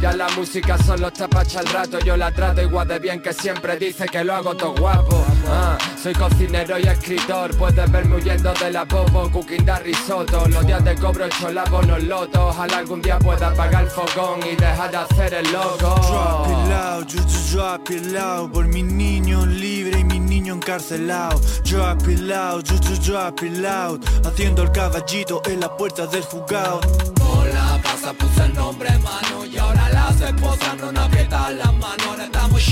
[0.00, 1.98] Ya la música solo está pa' echar el rato.
[2.00, 5.24] Yo la trato igual de bien que siempre dice que lo hago todo guapo.
[5.48, 7.56] Ah, Soy cocinero y escritor.
[7.56, 10.48] Puedes verme huyendo de la bobo Cooking da risotto.
[10.48, 12.42] Los días de cobro hecho la los lotos.
[12.42, 15.94] Ojalá algún día pueda apagar el fogón Y dejar de hacer el loco.
[15.94, 18.50] Drop it loud, just drop it loud.
[18.50, 21.40] Por mi niño libre y mi niño encarcelado.
[21.64, 24.00] Drop it loud, just drop it loud.
[24.26, 26.80] Haciendo el caballito en la puerta del juzgado.
[27.20, 32.06] Hola, pasa, puse el nombre mano Y ahora las esposas no nos aprietan las manos
[32.06, 32.62] Ahora estamos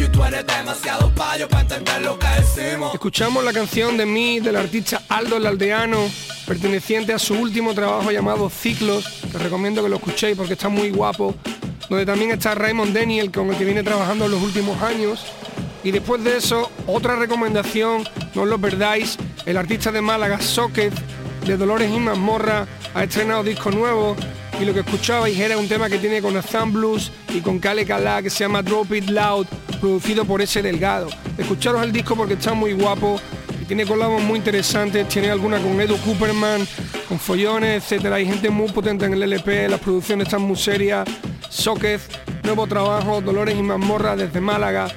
[0.00, 4.40] y tú eres demasiado payo para entender lo que decimos Escuchamos la canción de mí
[4.40, 5.98] del artista Aldo el Aldeano,
[6.46, 9.20] perteneciente a su último trabajo llamado Ciclos.
[9.32, 11.34] Te recomiendo que lo escuchéis porque está muy guapo.
[11.88, 15.24] Donde también está Raymond Daniel, con el que viene trabajando en los últimos años.
[15.82, 20.92] Y después de eso, otra recomendación, no os lo perdáis, el artista de Málaga, Socket,
[21.48, 24.14] de Dolores y Mazmorra, ha estrenado disco nuevo
[24.60, 27.86] y lo que escuchabais era un tema que tiene con Azam Blues y con Kale
[27.86, 29.46] Kala que se llama Drop It Loud,
[29.80, 31.08] producido por ese Delgado.
[31.38, 33.18] Escucharos el disco porque está muy guapo
[33.68, 36.66] tiene colabos muy interesantes, tiene alguna con Edu Cooperman,
[37.06, 38.16] con follones, etcétera.
[38.16, 41.06] Hay gente muy potente en el LP, las producciones están muy serias.
[41.50, 42.00] Socket,
[42.44, 44.88] nuevo trabajo, Dolores y Mazmorra desde Málaga.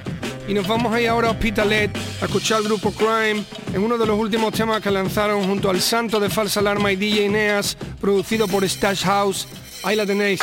[0.52, 3.42] Y nos vamos ahí ahora a Hospitalet a escuchar al grupo Crime
[3.74, 6.98] en uno de los últimos temas que lanzaron junto al Santo de Falsa Alarma y
[6.98, 9.48] DJ Neas, producido por Stash House.
[9.86, 10.42] Ahí la tenéis.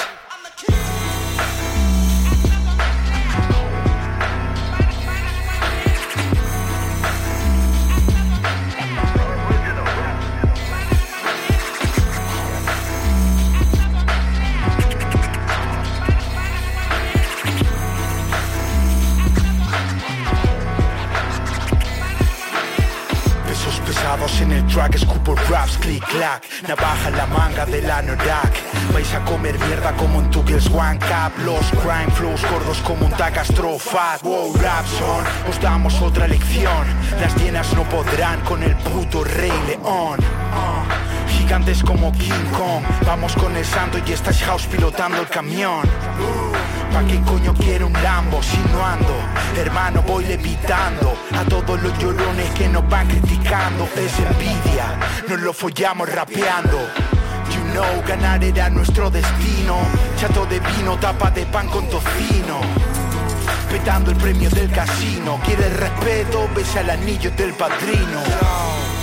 [25.69, 28.53] Raps, click clack Navaja la manga de la Norak.
[28.93, 31.33] Vais a comer mierda como en tu Girls One Cup.
[31.45, 36.87] Los crime flows gordos como un catastrofa Wow, Rapson, os damos otra lección.
[37.21, 40.19] Las llenas no podrán con el puto Rey León
[41.49, 42.85] Gigantes como King Kong.
[43.07, 45.81] Vamos con el santo y estás house pilotando el camión.
[46.93, 49.15] ¿Pa' qué coño quiero un Lambo si no ando?
[49.57, 51.17] Hermano, voy levitando.
[51.33, 53.89] A todos los llorones que nos van criticando.
[53.97, 56.81] Es envidia, nos lo follamos rapeando.
[57.55, 59.79] You know, ganar era nuestro destino.
[60.21, 62.61] Chato de vino, tapa de pan con tocino.
[63.71, 65.41] Petando el premio del casino.
[65.47, 68.98] Quieres respeto, besa el anillo del padrino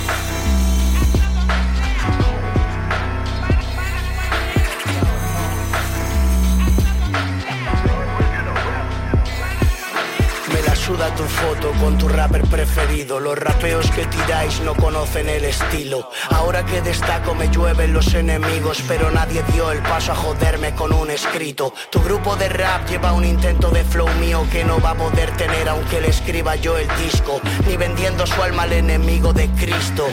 [11.15, 13.19] tu foto con tu rapper preferido.
[13.19, 16.09] Los rapeos que tiráis no conocen el estilo.
[16.29, 20.93] Ahora que destaco me llueven los enemigos, pero nadie dio el paso a joderme con
[20.93, 21.73] un escrito.
[21.89, 25.35] Tu grupo de rap lleva un intento de flow mío que no va a poder
[25.37, 27.39] tener aunque le escriba yo el disco.
[27.67, 30.07] Ni vendiendo su alma al enemigo de Cristo,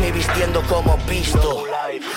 [0.00, 1.64] ni vistiendo como pisto.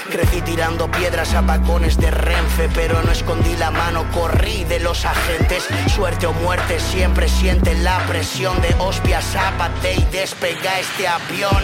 [0.10, 5.06] Crecí tirando piedras a vagones de Renfe, pero no escondí la mano, corrí de los
[5.06, 5.68] agentes.
[5.94, 11.64] Suerte o muerte, siempre sienten la presión de hostia, zapate y despega este avión.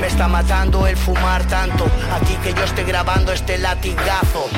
[0.00, 4.48] Me está matando el fumar tanto, aquí que yo esté grabando este latigazo.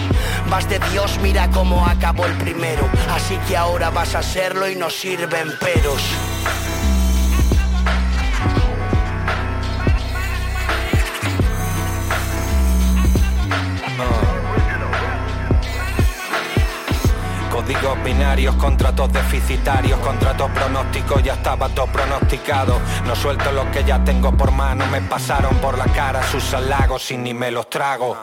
[0.48, 4.76] Vas de Dios, mira cómo acabó el primero, así que ahora vas a hacerlo y
[4.76, 6.02] no sirven peros.
[18.98, 22.80] Contratos deficitarios, contratos pronósticos, ya estaba todo pronosticado.
[23.06, 27.08] No suelto lo que ya tengo por mano, me pasaron por la cara sus halagos
[27.12, 28.16] y ni me los trago.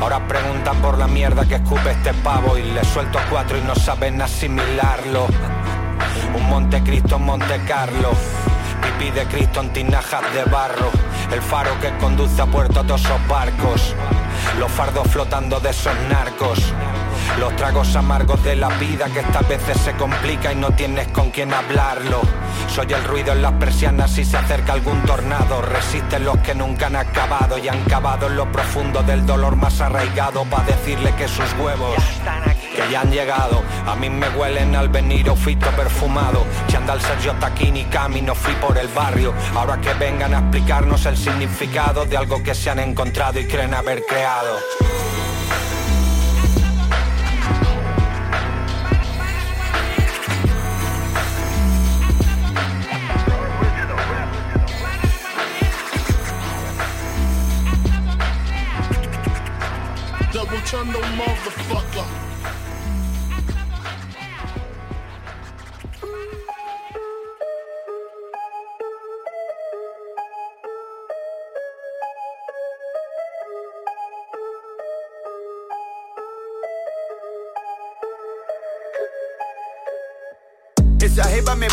[0.00, 3.74] Ahora preguntan por la mierda que escupe este pavo y le suelto cuatro y no
[3.74, 5.26] saben asimilarlo.
[6.36, 8.12] Un Montecristo, Monte Carlo.
[8.82, 10.90] Pipí de Cristo en tinajas de barro.
[11.32, 13.96] El faro que conduce a puerto a todos esos barcos.
[14.60, 16.72] Los fardos flotando de esos narcos.
[17.38, 21.30] Los tragos amargos de la vida que esta veces se complica y no tienes con
[21.30, 22.20] quién hablarlo.
[22.68, 25.62] Soy el ruido en las persianas si se acerca algún tornado.
[25.62, 29.80] Resisten los que nunca han acabado y han cavado en lo profundo del dolor más
[29.80, 31.96] arraigado para decirle que sus huevos
[32.74, 33.62] que ya han llegado.
[33.86, 36.44] A mí me huelen al venir fito perfumado.
[36.68, 39.32] Si anda el Sergio Taquini, camino fui por el barrio.
[39.54, 43.74] Ahora que vengan a explicarnos el significado de algo que se han encontrado y creen
[43.74, 44.58] haber creado.
[61.02, 62.29] Motherfucker.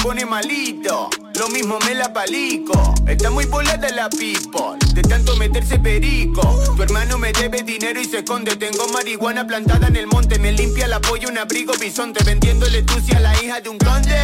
[0.04, 2.94] Pone malito, lo mismo me la palico.
[3.08, 6.42] Está muy volada la people, de tanto meterse perico.
[6.76, 8.56] Tu hermano me debe dinero y se esconde.
[8.56, 12.24] Tengo marihuana plantada en el monte, me limpia la polla un abrigo bisonte.
[12.24, 14.18] Vendiéndole tucia a la hija de un conde.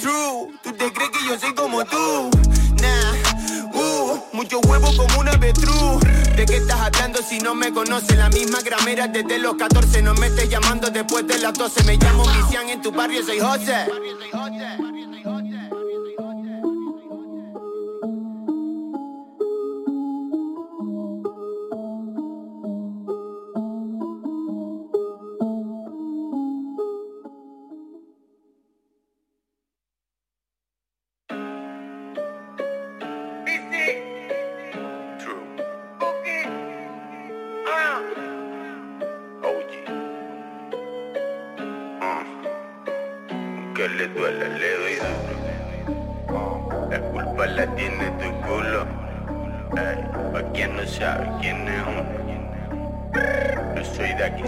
[0.00, 2.30] True, ¿tú te crees que yo soy como tú?
[2.80, 3.12] Nah,
[4.40, 6.02] mucho huevo como una avestruz.
[6.34, 8.16] ¿De qué estás hablando si no me conoces?
[8.16, 10.00] La misma gramera desde los 14.
[10.00, 11.84] No me estés llamando después de las 12.
[11.84, 13.84] Me llamo Misian en tu barrio, soy José.
[51.00, 51.84] Sabe quién es.
[53.74, 54.42] Yo soy de aquí,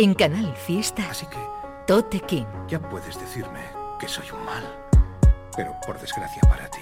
[0.00, 1.10] En Canal Fiesta.
[1.10, 1.36] Así que.
[1.86, 2.46] Tote King.
[2.68, 3.60] Ya puedes decirme
[3.98, 4.64] que soy un mal,
[5.54, 6.80] pero por desgracia para ti,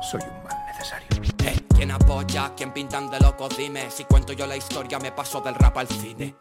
[0.00, 1.08] soy un mal necesario.
[1.44, 2.52] Eh, ¿Quién apoya?
[2.54, 3.56] ¿Quién pintan de locos?
[3.56, 6.36] Dime Si cuento yo la historia me paso del rap al cine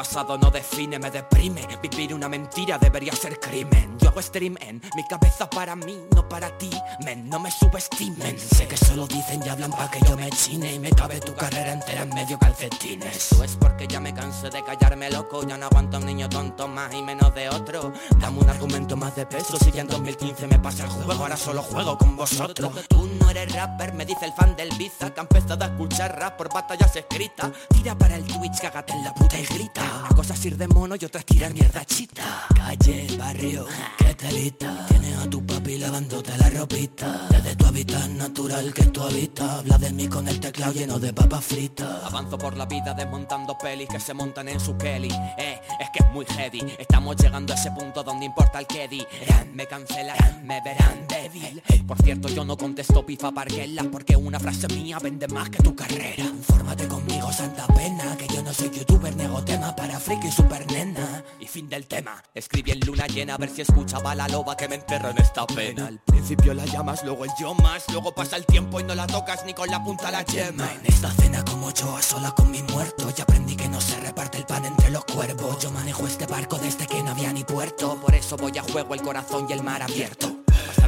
[0.00, 1.60] pasado no define, me deprime.
[1.82, 3.98] Vivir una mentira debería ser crimen.
[3.98, 6.70] Yo hago stream en mi cabeza para mí, no para ti.
[7.04, 8.38] Men, no me subestimen.
[8.38, 11.34] Sé que solo dicen y hablan para que yo me chine y me cabe tu
[11.34, 13.14] carrera entera en medio calcetines.
[13.14, 15.46] Eso es porque ya me cansé de callarme loco.
[15.46, 17.92] Ya no aguanto a un niño tonto más y menos de otro.
[18.18, 19.58] Dame un argumento más de peso.
[19.58, 22.72] Si ya en 2015 me pasa el juego, ahora solo juego con vosotros.
[22.88, 26.18] Tú no eres rapper, me dice el fan del Biza que ha empezado a escuchar
[26.18, 27.50] rap por batallas escritas.
[27.68, 29.89] Tira para el Twitch, cágate en la puta y grita.
[29.98, 32.46] Una cosa es ir de mono y otra es tirar mierda chita.
[32.54, 33.66] Calle, barrio,
[33.98, 34.86] qué telita.
[34.86, 37.26] Tienes a tu papi lavándote la ropita.
[37.30, 39.50] Desde tu hábitat natural que tú habitas.
[39.50, 42.04] Habla de mí con el teclado lleno de papas fritas.
[42.04, 45.12] Avanzo por la vida desmontando pelis que se montan en su Kelly.
[45.38, 46.62] Eh, es que es muy heavy.
[46.78, 49.54] Estamos llegando a ese punto donde importa el que dirán.
[49.54, 51.62] Me cancelarán, me verán débil.
[51.86, 55.74] Por cierto, yo no contesto pifa parguela porque una frase mía vende más que tu
[55.74, 56.24] carrera.
[56.24, 60.70] Infórmate conmigo, santa pena, que yo no soy youtuber, nego tema para friki y super
[60.70, 61.24] nena.
[61.40, 62.22] Y fin del tema.
[62.34, 65.46] Escribí en luna llena a ver si escuchaba la loba que me enterró en esta
[65.46, 65.86] pena.
[65.86, 69.06] Al principio la llamas, luego el yo más, luego pasa el tiempo y no la
[69.06, 70.72] tocas ni con la punta la yema.
[70.72, 73.98] En esta cena como yo a sola con mi muerto, ya aprendí que no se
[74.00, 75.58] reparte el pan entre los cuervos.
[75.62, 78.94] Yo manejo este barco desde que no había ni puerto, por eso voy a juego
[78.94, 80.40] el corazón y el mar abierto.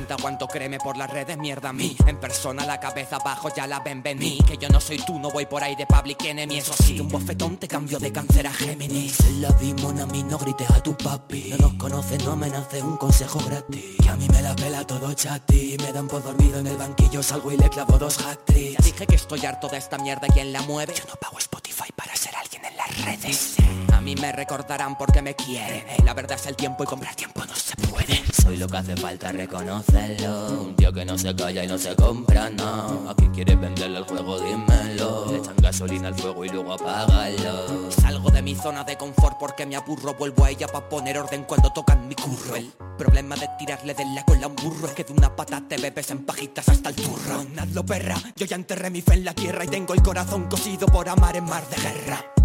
[0.02, 1.96] Bastante aguanto, créeme por las redes, mierda a mí.
[2.08, 4.42] En persona la cabeza abajo ya la ven venir.
[4.42, 7.06] Que yo no soy tú, no voy por ahí de public enemy Eso sí, un
[7.06, 10.96] bofetón te cambio de cáncer a Géminis la dimos a mí, no grites a tu
[10.96, 11.50] papi.
[11.50, 13.84] No nos conoces, no me nace un consejo gratis.
[14.02, 15.76] Que a mí me la pela todo chati.
[15.80, 19.06] Me dan por dormido en el banquillo, salgo y le clavo dos actrices Ya dije
[19.06, 20.94] que estoy harto de esta mierda, ¿quién la mueve?
[20.96, 23.56] Yo no pago Spotify para ser alguien en las redes
[24.02, 27.54] mí me recordarán porque me quieren La verdad es el tiempo y comprar tiempo no
[27.54, 28.22] se puede.
[28.32, 30.62] Soy lo que hace falta reconocerlo.
[30.62, 33.08] Un tío que no se calla y no se compra, no.
[33.08, 35.26] Aquí quieres venderle el juego, dímelo.
[35.30, 37.90] Le echan gasolina al fuego y luego apágalo.
[37.90, 40.14] Salgo de mi zona de confort porque me aburro.
[40.14, 42.56] Vuelvo a ella para poner orden cuando tocan mi curro.
[42.56, 45.62] El problema de tirarle de la cola a un burro Es que de una pata
[45.66, 49.24] te bebes en pajitas hasta el turro Nadlo perra, yo ya enterré mi fe en
[49.24, 52.41] la tierra Y tengo el corazón cosido por amar en mar de guerra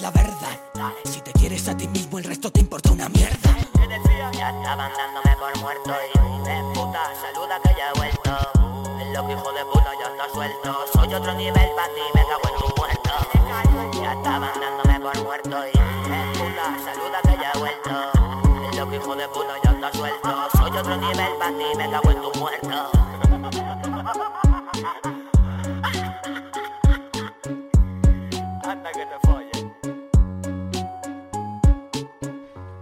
[0.00, 0.58] la verdad.
[1.04, 3.56] Si te quieres a ti mismo, el resto te importa una mierda.
[4.32, 8.30] Ya estaban dándome por muerto y de puta, saluda que ya he vuelto.
[9.00, 10.86] El loco hijo de puta ya está suelto.
[10.94, 13.10] Soy otro nivel para ti, me cago en tu muerto.
[14.02, 15.78] Ya estaban dándome por muerto y
[16.08, 18.70] de puta, saluda que ya he vuelto.
[18.70, 20.48] El loco hijo de puta ya está suelto.
[20.56, 22.90] Soy otro nivel para ti, me cago en tu muerto.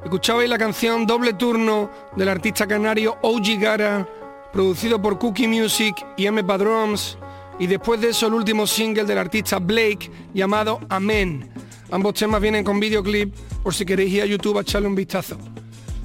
[0.09, 4.09] Escuchabais la canción Doble Turno del artista canario OG Gara,
[4.51, 7.19] producido por Cookie Music y M Drums,
[7.59, 11.51] y después de eso el último single del artista Blake llamado Amen.
[11.91, 15.37] Ambos temas vienen con videoclip por si queréis ir a YouTube a echarle un vistazo.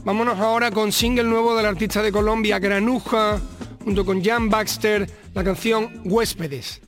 [0.03, 3.39] Vámonos ahora con single nuevo del artista de Colombia Granuja,
[3.85, 6.81] junto con Jan Baxter, la canción Huéspedes.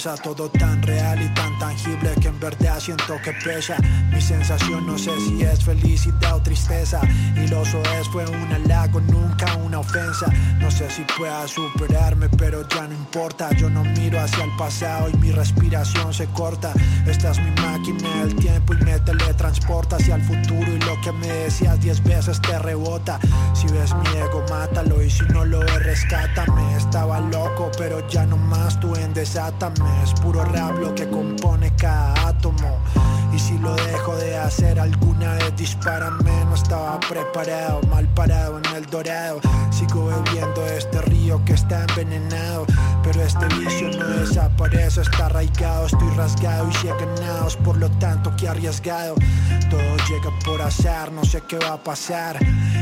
[0.00, 3.76] Todo tan real y tan tangible que en verdad siento que pesa.
[4.10, 7.02] Mi sensación no sé si es felicidad o tristeza,
[7.36, 10.26] y lo es fue un halago, nunca una ofensa.
[10.58, 13.50] No sé si pueda superarme, pero ya no importa.
[13.56, 16.72] Yo no miro hacia el pasado y mi respiración se corta.
[17.06, 21.12] Esta es mi máquina del tiempo y me teletransporta hacia el futuro y lo que
[21.12, 23.20] me decías diez veces te rebota.
[23.52, 26.76] Si ves mi ego, mátalo y si no lo ves, rescátame.
[26.76, 29.89] Estaba loco, pero ya no más tú en desátame.
[30.02, 32.78] Es puro rap lo que compone cada átomo.
[33.32, 36.44] Y si lo dejo de hacer alguna vez, dispárame.
[36.46, 39.40] No estaba preparado, mal parado en el dorado.
[39.70, 42.66] Sigo bebiendo este río que está envenenado.
[43.02, 45.86] Pero este vicio no desaparece, está arraigado.
[45.86, 49.14] Estoy rasgado y si he ganado, es por lo tanto que arriesgado.
[49.70, 52.36] Todo llega por azar, no sé qué va a pasar.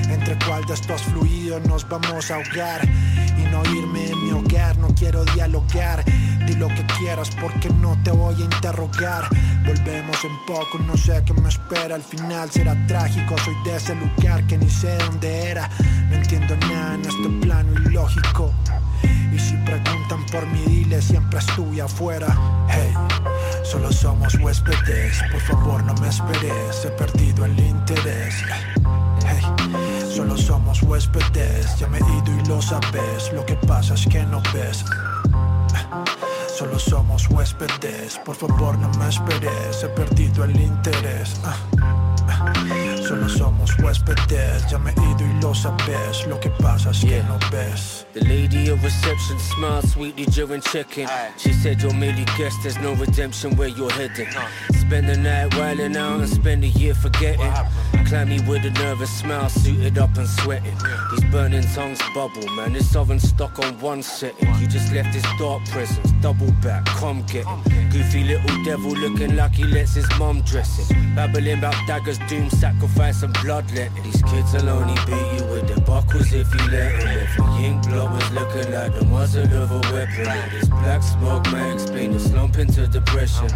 [0.08, 2.88] Entre cuál de estos fluidos nos vamos a ahogar.
[3.36, 4.27] Y no irme en mi
[4.76, 6.04] no quiero dialogar.
[6.46, 9.28] Di lo que quieras porque no te voy a interrogar.
[9.64, 11.94] Volvemos en poco, no sé qué me espera.
[11.94, 15.68] Al final será trágico, soy de ese lugar que ni sé dónde era.
[16.10, 18.52] No entiendo nada en este plano ilógico.
[19.32, 22.36] Y si preguntan por mí, dile siempre estuve afuera.
[22.68, 22.92] Hey,
[23.62, 28.34] Solo somos huéspedes, por favor no me esperes, he perdido el interés.
[30.48, 34.40] Somos huéspedes, ya me he ido y lo sabes, lo que pasa es que no
[34.54, 34.82] ves.
[36.56, 41.38] Solo somos huéspedes, por favor no me esperes, he perdido el interés.
[43.08, 47.22] Solo somos huéspedes, ya me he ido y lo sabes, lo que pasa es que
[47.22, 48.04] no ves.
[48.12, 51.08] The lady of reception smiled sweetly during check-in.
[51.38, 54.28] She said you're merely guest, there's no redemption where you're heading.
[54.74, 57.50] Spend the night wilding out and spend a year forgetting.
[58.04, 60.76] Clammy with a nervous smile, suited up and sweating.
[61.10, 62.74] These burning tongues bubble, man.
[62.74, 64.54] This oven stuck on one setting.
[64.60, 67.62] You just left this dark presence, double back, come get him.
[67.90, 71.14] Goofy little devil looking like he lets his mum dress him.
[71.14, 74.02] Babbling about daggers, doom, sacrifice, and bloodletting.
[74.02, 77.18] These kids will only beat you with their buckles if you let them.
[77.18, 80.26] If your ink was looking like the muzzle of a weapon.
[80.26, 83.48] And this black smoke may explain the slump into depression.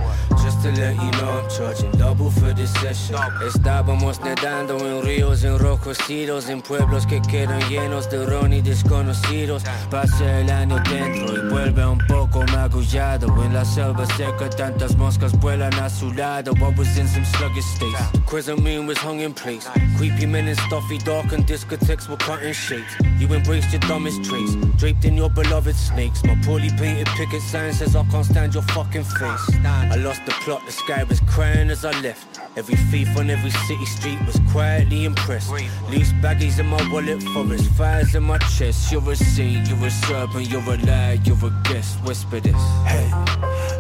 [0.43, 3.16] Just to let you know I'm charging double for this session.
[3.45, 9.64] Estábamos nadando en ríos enrojecidos, en pueblos que quedan llenos de ron y desconocidos.
[9.90, 13.26] Pasa el año dentro y vuelve un poco magullado.
[13.45, 16.53] En la selva seca tantas moscas vuelan a su lado.
[16.62, 18.11] I was in some sluggish states.
[18.12, 19.68] The crescent moon was hung in place.
[19.97, 22.95] Creepy men in stuffy dark and discotheques were cutting shapes.
[23.18, 26.22] You embraced your dumbest traits, draped in your beloved snakes.
[26.24, 29.55] My poorly painted picket sign says I can't stand your fucking face.
[29.64, 32.41] I lost the plot, the sky was crying as I left.
[32.57, 35.51] Every thief on every city street was quietly impressed.
[35.91, 38.93] Loose baggies in my wallet, forest fires in my chest.
[38.93, 41.99] You're a saint, you're a serpent, you're a lie, you're a guest.
[42.05, 42.55] Whisper this.
[42.87, 43.11] Hey,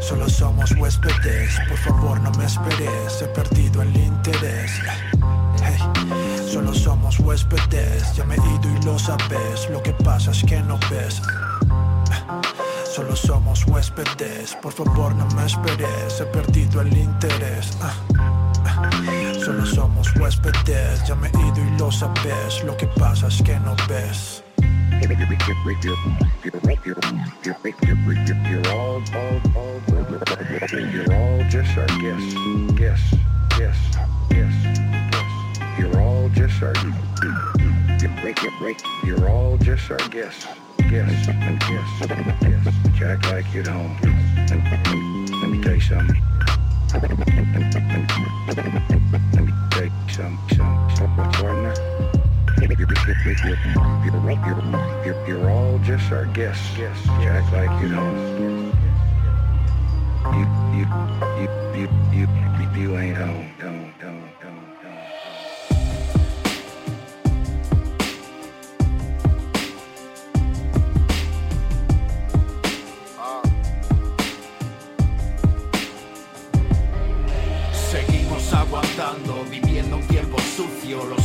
[0.00, 4.70] solo somos huéspedes, por favor no me esperes, he perdido el interés.
[6.72, 10.58] Solo somos huéspedes, ya me he ido y lo sabes, lo que pasa es que
[10.62, 11.20] no ves.
[12.90, 17.76] Solo somos huéspedes, por favor no me esperes, he perdido el interés.
[19.44, 23.58] Solo somos huéspedes, ya me he ido y lo sabes, lo que pasa es que
[23.60, 24.42] no ves.
[33.52, 34.51] Just our.
[36.42, 36.74] You're just our,
[39.04, 40.48] you're all just our guests,
[40.90, 42.06] guests, and guests,
[42.40, 42.98] guests.
[42.98, 43.96] You act like you're at home.
[45.40, 46.20] Let me tell you something.
[46.94, 47.10] Let
[49.40, 50.58] me tell you something,
[50.96, 51.74] something, partner.
[52.58, 52.76] You're,
[54.34, 56.76] you're, you're, you're all just our guests.
[56.76, 58.72] You act like you know.
[60.34, 60.86] You, you,
[61.38, 61.46] you,
[61.78, 62.26] you, you,
[62.58, 63.46] you, you ain't home.
[63.60, 63.81] Don't,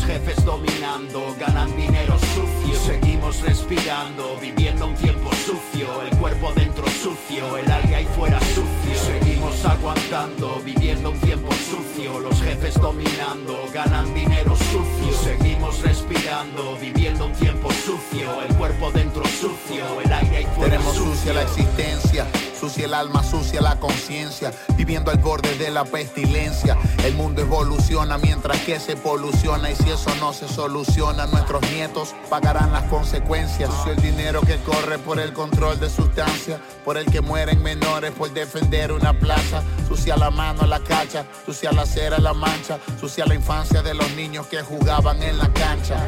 [0.07, 3.06] jefes dominando, ganan dinero sucio.
[3.27, 8.63] Seguimos respirando, viviendo un tiempo sucio, el cuerpo dentro sucio, el aire ahí fuera sucio.
[9.05, 15.17] Seguimos aguantando, viviendo un tiempo sucio, los jefes dominando, ganan dinero sucio.
[15.21, 20.95] Seguimos respirando, viviendo un tiempo sucio, el cuerpo dentro sucio, el aire ahí fuera Tenemos
[20.95, 22.25] sucia la existencia,
[22.57, 26.77] sucia el alma, sucia la conciencia, viviendo al borde de la pestilencia.
[27.03, 32.15] El mundo evoluciona mientras que se poluciona y si eso no se soluciona, nuestros nietos
[32.29, 33.16] pagarán las consecuencias.
[33.17, 38.11] Sucio el dinero que corre por el control de sustancia, por el que mueren menores
[38.11, 39.63] por defender una plaza.
[39.87, 44.09] Sucia la mano, la cacha, sucia la cera, la mancha, sucia la infancia de los
[44.11, 46.07] niños que jugaban en la cancha.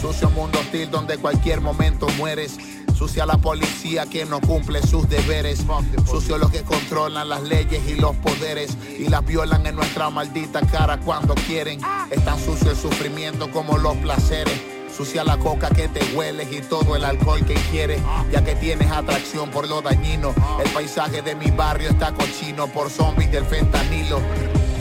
[0.00, 2.58] Sucio mundo hostil donde cualquier momento mueres.
[2.94, 5.64] Sucia la policía que no cumple sus deberes.
[6.06, 10.60] Sucio los que controlan las leyes y los poderes y las violan en nuestra maldita
[10.60, 11.80] cara cuando quieren.
[12.10, 14.79] Es tan sucio el sufrimiento como los placeres.
[14.96, 18.90] Sucia la coca que te hueles y todo el alcohol que quieres, ya que tienes
[18.90, 20.34] atracción por lo dañino.
[20.62, 24.20] El paisaje de mi barrio está cochino por zombies del fentanilo.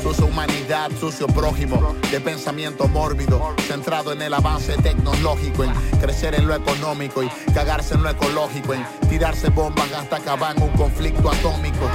[0.01, 6.47] Sucia humanidad, sucio prójimo, de pensamiento mórbido, centrado en el avance tecnológico, en crecer en
[6.47, 11.29] lo económico y cagarse en lo ecológico, en tirarse bombas hasta acabar en un conflicto
[11.29, 11.85] atómico.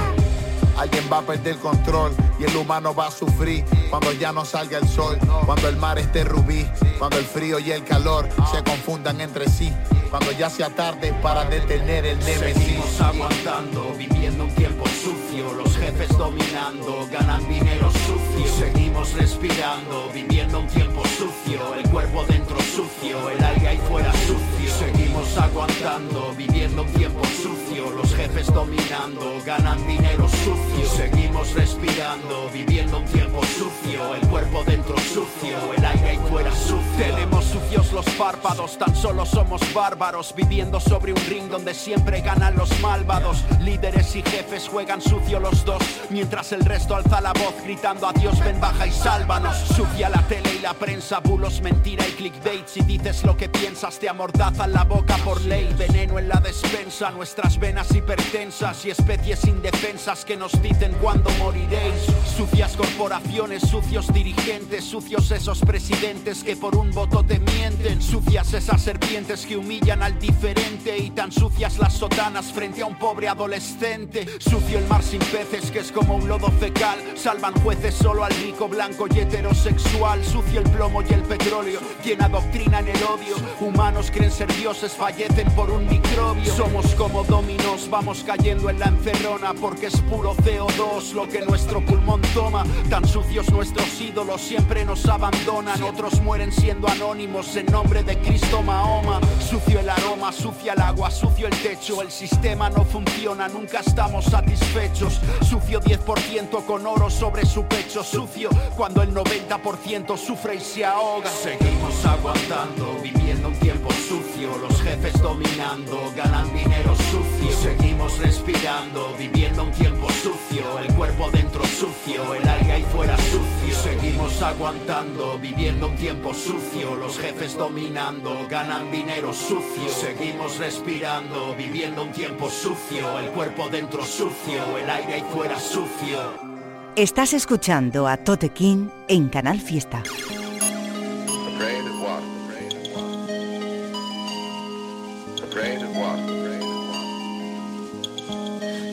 [0.77, 4.77] Alguien va a perder control y el humano va a sufrir cuando ya no salga
[4.77, 6.65] el sol, cuando el mar esté rubí,
[6.99, 9.71] cuando el frío y el calor se confundan entre sí,
[10.09, 12.63] cuando ya sea tarde para detener el némesis.
[12.63, 18.84] Seguimos aguantando, viviendo un tiempo sucio, los jefes dominando, ganan dinero sucio.
[18.95, 24.45] Seguimos respirando, viviendo un tiempo sucio, el cuerpo dentro sucio, el aire ahí fuera sucio.
[24.79, 27.89] Seguimos aguantando, viviendo un tiempo sucio.
[27.91, 30.89] Los jefes dominando, ganan dinero sucio.
[30.95, 34.15] Seguimos respirando, viviendo un tiempo sucio.
[34.15, 36.79] El cuerpo dentro sucio, el aire ahí fuera sucio.
[36.97, 40.33] Tenemos sucios los párpados, tan solo somos bárbaros.
[40.35, 43.43] Viviendo sobre un ring donde siempre ganan los malvados.
[43.59, 45.83] Líderes y jefes juegan sucio los dos.
[46.09, 49.55] Mientras el resto alza la voz gritando a Dios ven baja y sálvanos.
[49.75, 52.67] Sucia la tele y la prensa, bulos, mentira y clickbait.
[52.67, 55.73] Si dices lo que piensas te amordazan la boca por ley.
[55.77, 62.05] Veneno en la despensa, nuestras venas hipertensas y especies indefensas que nos dicen cuándo moriréis.
[62.35, 68.01] Sucias corporaciones, sucios dirigentes, sucios esos presidentes que por un voto te mienten.
[68.01, 72.97] Sucias esas serpientes que humillan al diferente y tan sucias las sotanas frente a un
[72.97, 74.27] pobre adolescente.
[74.39, 76.99] Sucio el mar sin peces que es como un lodo fecal.
[77.15, 80.23] Salvan jueces solo al rico, blanco y heterosexual.
[80.23, 83.35] Sucio el plomo y el petróleo, llena doctrina en el odio.
[83.61, 86.53] Humanos creen ser dioses, fallecen por un microbio.
[86.53, 91.83] Somos como dominos, vamos cayendo en la encerrona porque es puro CO2 lo que nuestro
[91.85, 92.65] pulmón toma.
[92.89, 95.81] Tan sucios nuestros ídolos siempre nos abandonan.
[95.81, 99.21] Otros mueren siendo anónimos en nombre de Cristo Mahoma.
[99.39, 102.01] Sucio el aroma, sucia el agua, sucio el techo.
[102.01, 105.21] El sistema no funciona, nunca estamos satisfechos.
[105.47, 108.03] Sucio 10% con oro sobre su pecho.
[108.03, 111.29] Sucio cuando el 90% sufre y se ahoga.
[111.29, 114.57] Seguimos aguantando, viviendo un tiempo sucio.
[114.57, 117.51] Los jefes dominando, ganan dinero sucio.
[117.61, 120.79] Seguimos respirando, viviendo un tiempo sucio.
[120.79, 123.75] El cuerpo dentro sucio, el aire ahí fuera sucio.
[123.83, 126.95] Seguimos aguantando, viviendo un tiempo sucio.
[126.95, 129.89] Los jefes dominando, ganan dinero sucio.
[129.89, 133.19] Seguimos respirando, viviendo un tiempo sucio.
[133.19, 136.54] El cuerpo dentro sucio, el aire ahí fuera sucio.
[136.95, 140.01] Estás escuchando a Tote King en Canal Fiesta.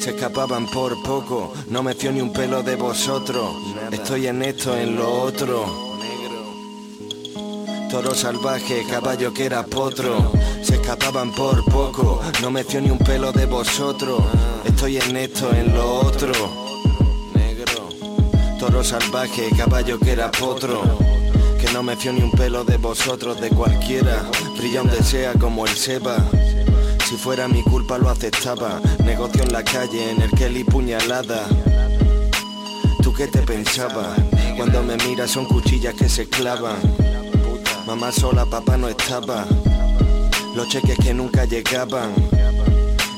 [0.01, 3.55] Se escapaban por poco, no me fío ni un pelo de vosotros.
[3.93, 5.65] Estoy en esto, en lo otro.
[7.89, 10.33] Toro salvaje, caballo que era potro.
[10.61, 14.25] Se escapaban por poco, no me fío ni un pelo de vosotros.
[14.65, 16.62] Estoy en esto, en lo otro.
[18.85, 20.83] Salvaje, caballo que era potro.
[21.61, 24.25] Que no me fío ni un pelo de vosotros, de cualquiera.
[24.59, 26.17] Brilla donde sea como el seba.
[27.09, 28.81] Si fuera mi culpa lo aceptaba.
[29.05, 31.47] Negocio en la calle, en el Kelly puñalada.
[33.03, 34.19] ¿Tú qué te pensabas?
[34.57, 36.77] Cuando me miras son cuchillas que se clavan.
[37.87, 39.47] Mamá sola, papá no estaba.
[40.57, 42.13] Los cheques que nunca llegaban.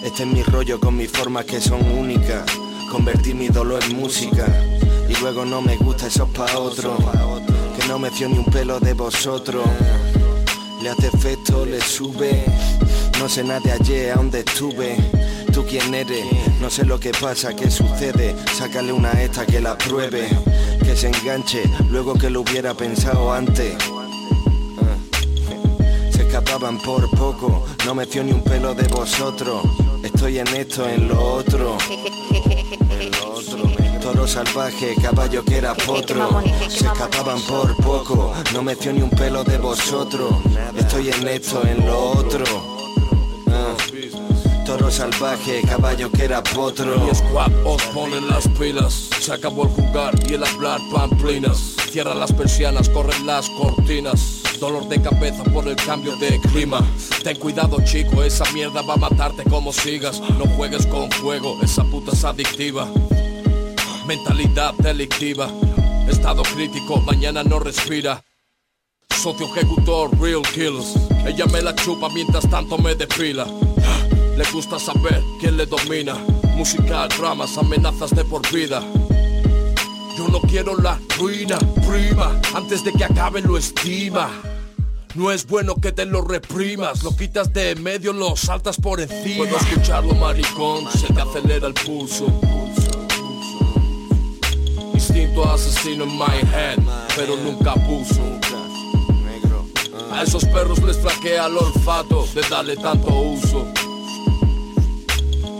[0.04, 2.44] Este es mi rollo con mis formas que son únicas.
[2.92, 4.46] Convertí mi dolor en música.
[5.24, 6.98] Luego no me gusta eso pa' otro.
[7.78, 9.64] Que no me fío ni un pelo de vosotros.
[10.82, 12.44] Le hace efecto, le sube.
[13.18, 14.98] No sé nada de ayer, a dónde estuve.
[15.50, 16.26] ¿Tú quién eres?
[16.60, 18.36] No sé lo que pasa, qué sucede.
[18.54, 20.28] Sácale una esta que la pruebe.
[20.84, 23.76] Que se enganche, luego que lo hubiera pensado antes.
[26.10, 29.62] Se escapaban por poco, no me fío ni un pelo de vosotros.
[30.02, 31.78] Estoy en esto, en lo otro.
[31.88, 33.73] En lo otro.
[34.04, 36.42] Toro salvaje, caballo que era potro.
[36.68, 40.30] Se escapaban por poco, no me fío ni un pelo de vosotros.
[40.76, 42.44] Estoy en esto, en lo otro.
[44.66, 46.98] Toro salvaje, caballo que era potro.
[47.00, 49.08] Mi squad os ponen las pilas.
[49.20, 51.74] Se acabó el jugar y el hablar pamplinas.
[51.90, 54.42] Cierra las persianas, corren las cortinas.
[54.60, 56.86] Dolor de cabeza por el cambio de clima.
[57.22, 60.20] Ten cuidado chico, esa mierda va a matarte como sigas.
[60.38, 62.86] No juegues con fuego, esa puta es adictiva
[64.06, 65.48] Mentalidad delictiva
[66.08, 68.22] Estado crítico, mañana no respira
[69.10, 70.94] Socio ejecutor, real kills
[71.26, 73.46] Ella me la chupa mientras tanto me depila
[74.36, 76.14] le gusta saber quién le domina.
[76.56, 78.82] Musical, dramas, amenazas de por vida.
[80.18, 82.40] Yo no quiero la ruina, prima.
[82.52, 84.30] Antes de que acabe lo estima.
[85.14, 89.44] No es bueno que te lo reprimas, lo quitas de medio, lo saltas por encima.
[89.44, 92.26] Puedo escucharlo, maricón, se te acelera el pulso.
[95.06, 96.78] Instinto asesino en my head,
[97.14, 98.22] pero nunca abuso.
[100.10, 103.66] A esos perros les flaquea el olfato de darle tanto uso.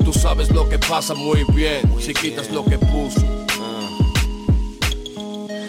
[0.03, 3.21] Tú sabes lo que pasa muy bien si quitas lo que puso.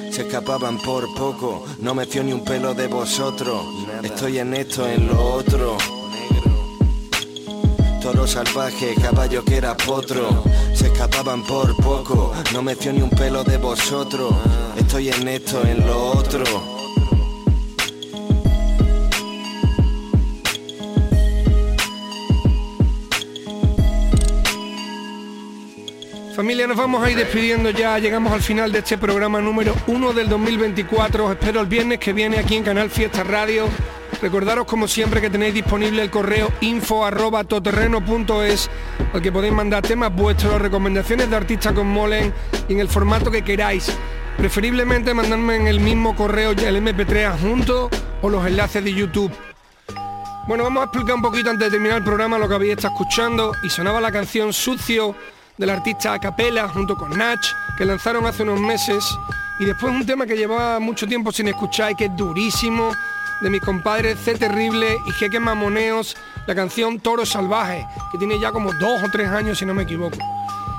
[0.10, 3.62] Se escapaban por poco, no me fío ni un pelo de vosotros.
[4.04, 5.78] Estoy en esto, en lo otro.
[8.06, 10.44] Toro salvaje, caballo que era potro.
[10.76, 14.32] Se escapaban por poco, no metió ni un pelo de vosotros.
[14.78, 16.44] Estoy en esto, en lo otro.
[26.36, 27.98] Familia, nos vamos a ir despidiendo ya.
[27.98, 31.26] Llegamos al final de este programa número 1 del 2024.
[31.26, 33.68] Os espero el viernes que viene aquí en Canal Fiesta Radio.
[34.22, 38.70] Recordaros como siempre que tenéis disponible el correo info arroba toterreno.es
[39.14, 42.34] al que podéis mandar temas vuestros, recomendaciones de artistas con Molen
[42.68, 43.96] y en el formato que queráis.
[44.38, 47.90] Preferiblemente mandarme en el mismo correo el MP3 adjunto
[48.22, 49.32] o los enlaces de YouTube.
[50.48, 52.94] Bueno, vamos a explicar un poquito antes de terminar el programa lo que habéis estado
[52.94, 55.16] escuchando y sonaba la canción Sucio
[55.58, 57.48] del artista Acapella junto con Natch
[57.78, 59.06] que lanzaron hace unos meses
[59.60, 62.92] y después un tema que llevaba mucho tiempo sin escuchar y que es durísimo
[63.42, 66.16] de mis compadres C Terrible y Jeque Mamoneos,
[66.48, 69.84] la canción Toro Salvaje, que tiene ya como dos o tres años si no me
[69.84, 70.18] equivoco.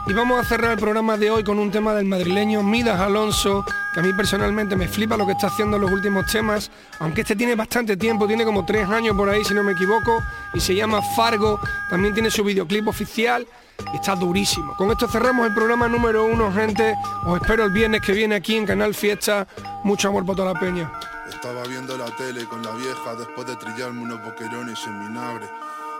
[0.09, 3.65] Y vamos a cerrar el programa de hoy con un tema del madrileño Midas Alonso,
[3.93, 7.23] que a mí personalmente me flipa lo que está haciendo en los últimos temas, aunque
[7.23, 10.23] este tiene bastante tiempo, tiene como tres años por ahí si no me equivoco,
[10.55, 11.59] y se llama Fargo,
[11.91, 13.49] también tiene su videoclip oficial
[13.93, 14.77] y está durísimo.
[14.77, 16.95] Con esto cerramos el programa número uno, gente.
[17.25, 19.47] Os espero el viernes que viene aquí en Canal Fiesta.
[19.83, 20.91] Mucho amor por toda la peña.
[21.29, 25.49] Estaba viendo la tele con la vieja después de trillarme unos boquerones en vinagre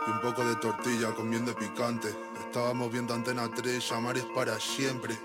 [0.07, 2.15] y un poco de tortilla comiendo picante.
[2.39, 5.17] Estábamos viendo Antena 3, Amares para siempre.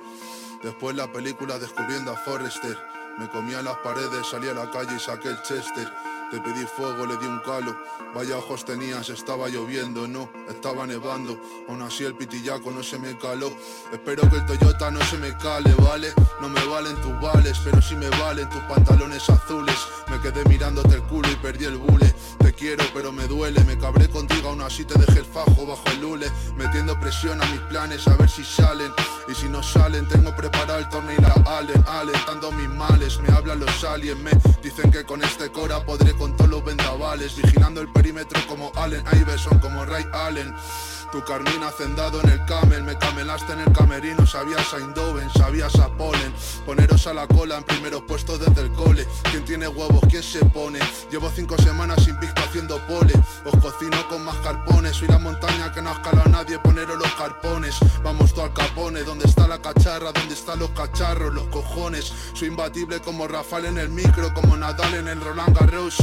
[0.62, 2.76] Después la película Descubriendo a Forrester.
[3.18, 5.92] Me comía las paredes, salí a la calle y saqué el Chester.
[6.32, 7.76] Te pedí fuego, le di un calo.
[8.14, 11.38] Vaya ojos tenías, estaba lloviendo, no, estaba nevando.
[11.68, 13.52] Aún así el pitillaco no se me caló.
[13.92, 16.10] Espero que el Toyota no se me cale, ¿vale?
[16.40, 19.76] No me valen tus vales, pero sí me valen tus pantalones azules.
[20.10, 22.14] Me quedé mirándote el culo y perdí el bule.
[22.38, 23.62] Te quiero, pero me duele.
[23.64, 26.32] Me cabré contigo, aún así te dejé el fajo bajo el lule.
[26.56, 28.90] Metiendo presión a mis planes a ver si salen.
[29.28, 31.84] Y si no salen, tengo preparado el torneo y la Allen.
[31.86, 34.18] Alentando mis males, me hablan los aliens.
[34.18, 34.30] Me
[34.62, 37.36] dicen que con este cora podré con todos los vendavales.
[37.36, 40.54] Vigilando el perímetro como Allen Iverson, como Ray Allen.
[41.12, 45.78] Tu carmín hacendado en el camel, me camelaste en el camerino, sabías a Indoven, sabías
[45.78, 46.32] a Polen.
[46.64, 49.06] Poneros a la cola en primeros puestos desde el cole.
[49.30, 50.00] ¿Quién tiene huevos?
[50.08, 50.78] ¿Quién se pone?
[51.10, 53.12] Llevo cinco semanas sin pisco haciendo pole.
[53.44, 57.12] Os cocino con más carpones, soy la montaña que no ha escalado nadie, poneros los
[57.12, 57.76] carpones.
[58.02, 60.12] Vamos tú al capone, ¿dónde está la cacharra?
[60.12, 61.34] ¿Dónde están los cacharros?
[61.34, 62.10] Los cojones.
[62.32, 65.96] Soy imbatible como Rafael en el micro, como Nadal en el Roland Garros.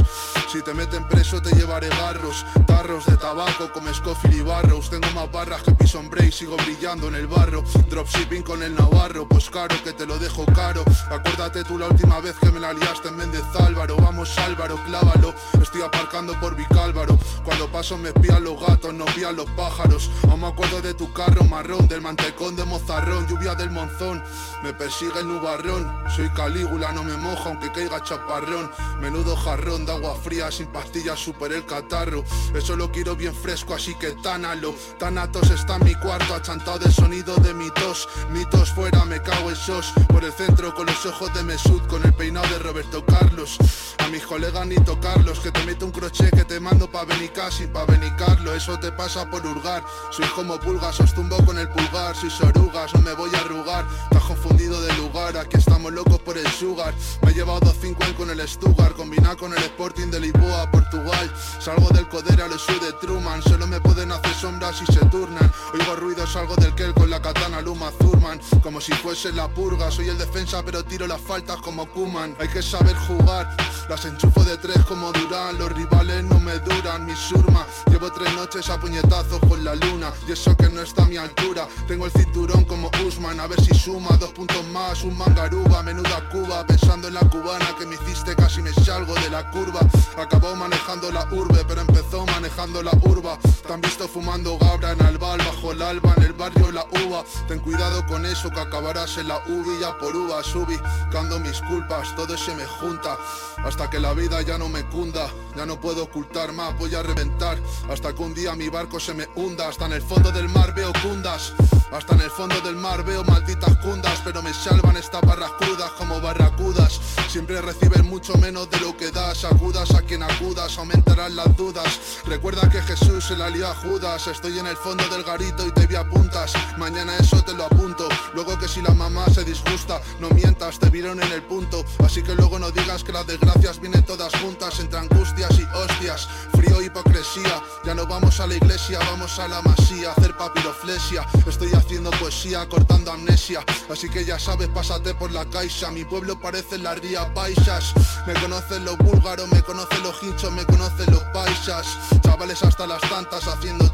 [0.52, 4.99] Si te meten preso te llevaré garros, tarros de tabaco como Scofield y Barrows.
[5.00, 7.64] Más barras que Pison Break, sigo brillando en el barro.
[7.90, 10.84] Dropshipping con el Navarro, pues caro que te lo dejo caro.
[11.10, 13.96] Acuérdate tú la última vez que me la liaste en Méndez Álvaro.
[13.98, 15.34] Vamos Álvaro, clávalo.
[15.62, 17.18] Estoy aparcando por Vicálvaro.
[17.44, 20.10] Cuando paso me espían los gatos, no pían los pájaros.
[20.30, 24.22] Aún me acuerdo de tu carro marrón, del mantecón de mozarrón, lluvia del monzón.
[24.64, 25.92] Me persigue el nubarrón.
[26.16, 28.70] Soy Calígula, no me moja aunque caiga chaparrón.
[29.00, 32.24] Menudo jarrón de agua fría, sin pastillas, super el catarro.
[32.54, 34.74] Eso lo quiero bien fresco, así que tánalo.
[34.98, 38.08] Tanatos está en mi cuarto, achantado de sonido de mi tos.
[38.32, 39.94] Mitos fuera, me cago en sos.
[40.08, 43.58] Por el centro con los ojos de Mesut, con el peinado de Roberto Carlos.
[44.00, 47.32] A mis colegas ni tocarlos, que te meto un crochet que te mando pa' venir
[47.32, 48.56] casi, pa' venir Carlos.
[48.56, 49.84] Eso te pasa por hurgar.
[50.12, 52.16] Soy como pulgas, os tumbo con el pulgar.
[52.16, 53.86] Soy orugas, no me voy a arrugar.
[54.04, 56.94] Estás confundido de lugar, aquí estamos locos por el sugar.
[57.24, 61.32] Me he llevado dos 5 con el Stuttgart, combinado con el Sporting de Lisboa, Portugal.
[61.60, 63.42] Salgo del Codera, lo soy de Truman.
[63.44, 65.52] Solo me pueden hacer sombras y se turnan.
[65.74, 68.40] Oigo ruido, salgo del Kel con la katana Luma Zurman.
[68.62, 72.36] Como si fuese la purga, soy el defensa, pero tiro las faltas como Kuman.
[72.40, 73.56] Hay que saber jugar,
[73.90, 75.58] las enchufo de tres como Durán.
[75.58, 77.66] Los rivales no me duran, mi surma.
[77.90, 80.12] Llevo tres noches a puñetazos con la luna.
[80.28, 81.68] Y eso que no está a mi altura.
[81.88, 85.04] Tengo el cinturón como Usman, a ver si suma dos puntos más.
[85.04, 86.66] Un mangaruba, menuda Cuba.
[86.66, 89.80] Pensando en la cubana que me hiciste, casi me salgo de la curva.
[90.18, 93.38] Acabó manejando la urbe, pero empezó manejando la urba.
[93.66, 97.24] Te han visto fumando gabra en albal, bajo el alba, en el barrio la uva.
[97.48, 100.44] Ten cuidado con eso que acabarás en la uvilla por uva.
[100.44, 103.18] Subicando mis culpas, todo se me junta.
[103.64, 107.04] Hasta que la vida ya no me cunda, ya no puedo ocultar más, voy a
[107.04, 107.58] reventar.
[107.90, 110.74] Hasta que un día mi barco se me hunda, hasta en el fondo del mar
[110.74, 111.54] veo cundas.
[111.92, 115.92] Hasta en el fondo del mar veo malditas cundas, pero me salvan estas barras crudas
[115.92, 117.00] como barracudas.
[117.28, 122.00] Siempre reciben mucho menos de lo que das, acudas a quien acudas, aumentarán las dudas.
[122.26, 125.72] Recuerda que Jesús se la lió a Judas, estoy en el fondo del garito y
[125.72, 126.54] te vi a puntas.
[126.78, 130.90] Mañana eso te lo apunto, luego que si la mamá se disgusta, no mientas, te
[130.90, 131.86] vieron en el punto.
[132.04, 136.28] Así que luego no digas que las desgracias vienen todas juntas, entre angustias y hostias.
[136.54, 141.26] Frío hipocresía Ya no vamos a la iglesia, vamos a la masía Hacer papiroflesia.
[141.46, 143.64] Estoy haciendo poesía, cortando amnesia.
[143.92, 145.92] Así que ya sabes, pásate por la caixa.
[145.92, 147.94] Mi pueblo parece la ría paisas.
[148.26, 151.86] Me conocen los búlgaros, me conocen los hinchos, me conocen los paisas.
[152.22, 153.90] Chavales hasta las tantas haciendo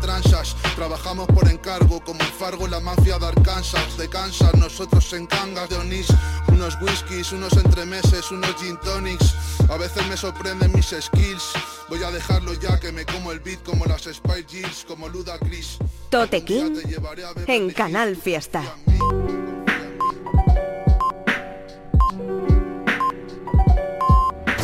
[0.76, 5.70] Trabajamos por encargo como el Fargo la mafia de Arkansas De Kansas, nosotros en cangas
[5.70, 6.08] de Onís
[6.50, 9.34] Unos whiskies, unos entremeses, unos gin tonics.
[9.70, 11.54] A veces me sorprenden mis skills.
[11.90, 15.38] Voy a dejarlo ya que me como el beat como las Spy Jeans Como Luda
[15.40, 15.78] Chris.
[16.10, 16.78] Tote King
[17.48, 18.64] en Canal Fiesta.